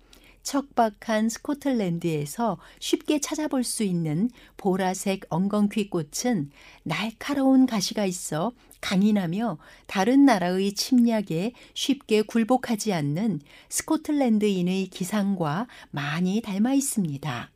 척박한 0.49 1.29
스코틀랜드에서 1.29 2.57
쉽게 2.79 3.21
찾아볼 3.21 3.63
수 3.63 3.83
있는 3.83 4.31
보라색 4.57 5.27
엉겅퀴 5.29 5.91
꽃은 5.91 6.49
날카로운 6.81 7.67
가시가 7.67 8.07
있어 8.07 8.53
강인하며 8.81 9.59
다른 9.85 10.25
나라의 10.25 10.73
침략에 10.73 11.51
쉽게 11.75 12.23
굴복하지 12.23 12.93
않는 12.93 13.41
스코틀랜드인의 13.69 14.87
기상과 14.87 15.67
많이 15.91 16.41
닮아 16.41 16.73
있습니다. 16.73 17.51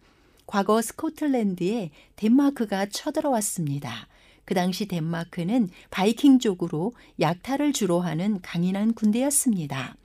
과거 0.46 0.80
스코틀랜드에 0.80 1.90
덴마크가 2.16 2.86
쳐들어왔습니다. 2.86 4.08
그 4.46 4.54
당시 4.54 4.88
덴마크는 4.88 5.70
바이킹족으로 5.90 6.94
약탈을 7.20 7.74
주로 7.74 8.02
하는 8.02 8.40
강인한 8.44 8.94
군대였습니다. 8.94 9.96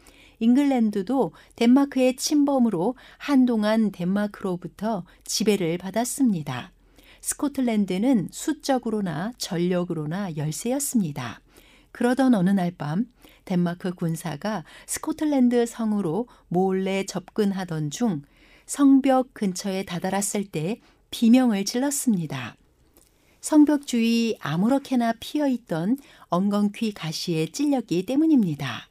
잉글랜드도 0.40 1.32
덴마크의 1.56 2.16
침범으로 2.16 2.96
한동안 3.16 3.90
덴마크로부터 3.92 5.04
지배를 5.24 5.78
받았습니다. 5.78 6.72
스코틀랜드는 7.20 8.28
수적으로나 8.30 9.32
전력으로나 9.38 10.36
열세였습니다. 10.36 11.40
그러던 11.92 12.34
어느 12.34 12.50
날 12.50 12.70
밤 12.70 13.06
덴마크 13.44 13.92
군사가 13.94 14.64
스코틀랜드 14.86 15.64
성으로 15.66 16.28
몰래 16.48 17.04
접근하던 17.06 17.90
중 17.90 18.22
성벽 18.66 19.32
근처에 19.32 19.84
다다랐을 19.84 20.44
때 20.44 20.80
비명을 21.10 21.64
질렀습니다. 21.64 22.56
성벽 23.40 23.86
주위 23.86 24.36
아무렇게나 24.40 25.14
피어 25.20 25.48
있던 25.48 25.96
엉겅퀴 26.28 26.92
가시에 26.92 27.46
찔렸기 27.46 28.04
때문입니다. 28.04 28.88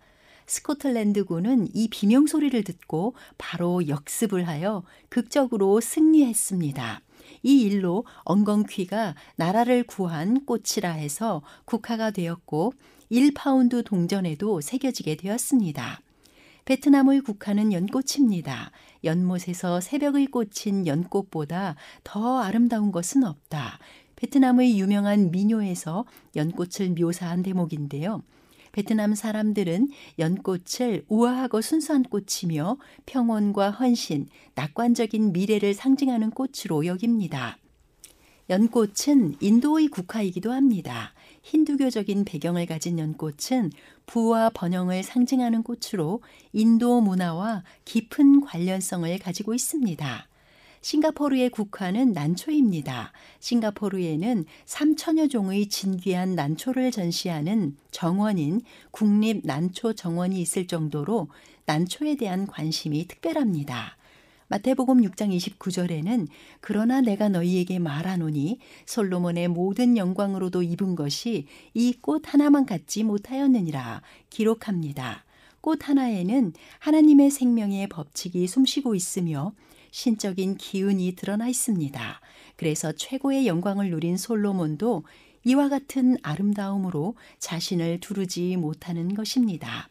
스코틀랜드군은 0.48 1.68
이 1.74 1.90
비명 1.90 2.26
소리를 2.26 2.64
듣고 2.64 3.14
바로 3.38 3.88
역습을 3.88 4.48
하여 4.48 4.84
극적으로 5.10 5.80
승리했습니다. 5.82 7.02
이 7.44 7.62
일로 7.62 8.06
엉겅퀴가 8.24 9.16
나라를 9.36 9.84
구한 9.84 10.46
꽃이라 10.46 10.92
해서 10.92 11.42
국화가 11.66 12.12
되었고 12.12 12.74
1파운드 13.12 13.86
동전에도 13.86 14.62
새겨지게 14.62 15.16
되었습니다. 15.16 16.02
베트남의 16.66 17.22
국화는 17.22 17.72
연꽃입니다. 17.72 18.72
연못에서 19.06 19.80
새벽의 19.80 20.28
꽃인 20.28 20.86
연꽃보다 20.86 21.76
더 22.04 22.40
아름다운 22.40 22.92
것은 22.92 23.24
없다. 23.24 23.80
베트남의 24.18 24.78
유명한 24.78 25.32
민요에서 25.32 26.04
연꽃을 26.36 26.96
묘사한 27.00 27.44
대목인데요. 27.44 28.22
베트남 28.78 29.16
사람들은 29.16 29.90
연꽃을 30.20 31.06
우아하고 31.08 31.62
순수한 31.62 32.04
꽃이며 32.04 32.78
평온과 33.08 33.72
헌신, 33.72 34.28
낙관적인 34.54 35.34
미래를 35.34 35.74
상징하는 35.74 36.30
꽃으로 36.30 36.86
여깁니다. 36.86 37.58
연꽃은 38.52 39.38
인도의 39.40 39.88
국화이기도 39.88 40.52
합니다. 40.52 41.16
힌두교적인 41.42 42.24
배경을 42.24 42.68
가진 42.68 43.00
연꽃은 43.00 43.72
부와 44.06 44.52
번영을 44.52 45.02
상징하는 45.02 45.64
꽃으로 45.64 46.22
인도 46.54 47.02
문화와 47.02 47.64
깊은 47.84 48.42
관련성을 48.42 49.18
가지고 49.18 49.56
있습니다. 49.56 50.28
싱가포르의 50.82 51.50
국화는 51.50 52.14
난초입니다. 52.14 53.12
싱가포르에는 53.40 54.46
3천여 54.66 55.30
종의 55.30 55.68
진귀한 55.68 56.36
난초를 56.36 56.92
전시하는 56.92 57.76
정원인 57.92 58.62
국립 58.92 59.42
난초 59.46 59.94
정원이 59.94 60.40
있을 60.42 60.68
정도로 60.68 61.30
난초에 61.66 62.16
대한 62.16 62.48
관심이 62.48 63.08
특별합니다. 63.08 63.98
마태복음 64.50 65.02
6장 65.02 65.36
29절에는 65.36 66.28
그러나 66.62 67.02
내가 67.02 67.28
너희에게 67.28 67.80
말하노니 67.80 68.60
솔로몬의 68.86 69.50
모든 69.50 69.98
영광으로도 69.98 70.64
입은 70.64 70.96
것이 70.96 71.48
이 71.74 71.94
꽃 72.02 72.34
하나만 72.34 72.66
갖지 72.66 73.04
못하였느니라 73.04 74.02
기록합니다. 74.30 75.26
꽃 75.60 75.90
하나에는 75.90 76.54
하나님의 76.80 77.30
생명의 77.30 77.88
법칙이 77.88 78.48
숨쉬고 78.48 78.96
있으며 78.96 79.52
신적인 79.98 80.58
기운이 80.58 81.16
드러나 81.16 81.48
있습니다. 81.48 82.22
그래서 82.56 82.92
최고의 82.92 83.48
영광을 83.48 83.90
누린 83.90 84.16
솔로몬도 84.16 85.06
이와 85.44 85.70
같은 85.70 86.18
아름다움으로 86.22 87.16
자신을 87.40 88.00
두르지 88.00 88.58
못하는 88.58 89.16
것입니다. 89.16 89.90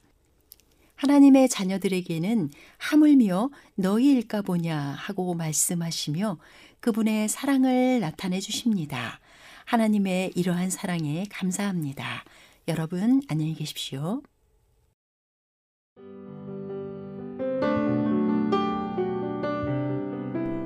하나님의 0.94 1.48
자녀들에게는 1.48 2.50
하물며 2.78 3.50
너희일까 3.74 4.42
보냐 4.42 4.78
하고 4.78 5.34
말씀하시며 5.34 6.38
그분의 6.78 7.28
사랑을 7.28 7.98
나타내 7.98 8.38
주십니다. 8.38 9.18
하나님의 9.64 10.34
이러한 10.36 10.70
사랑에 10.70 11.26
감사합니다. 11.30 12.22
여러분 12.68 13.22
안녕히 13.26 13.54
계십시오. 13.54 14.22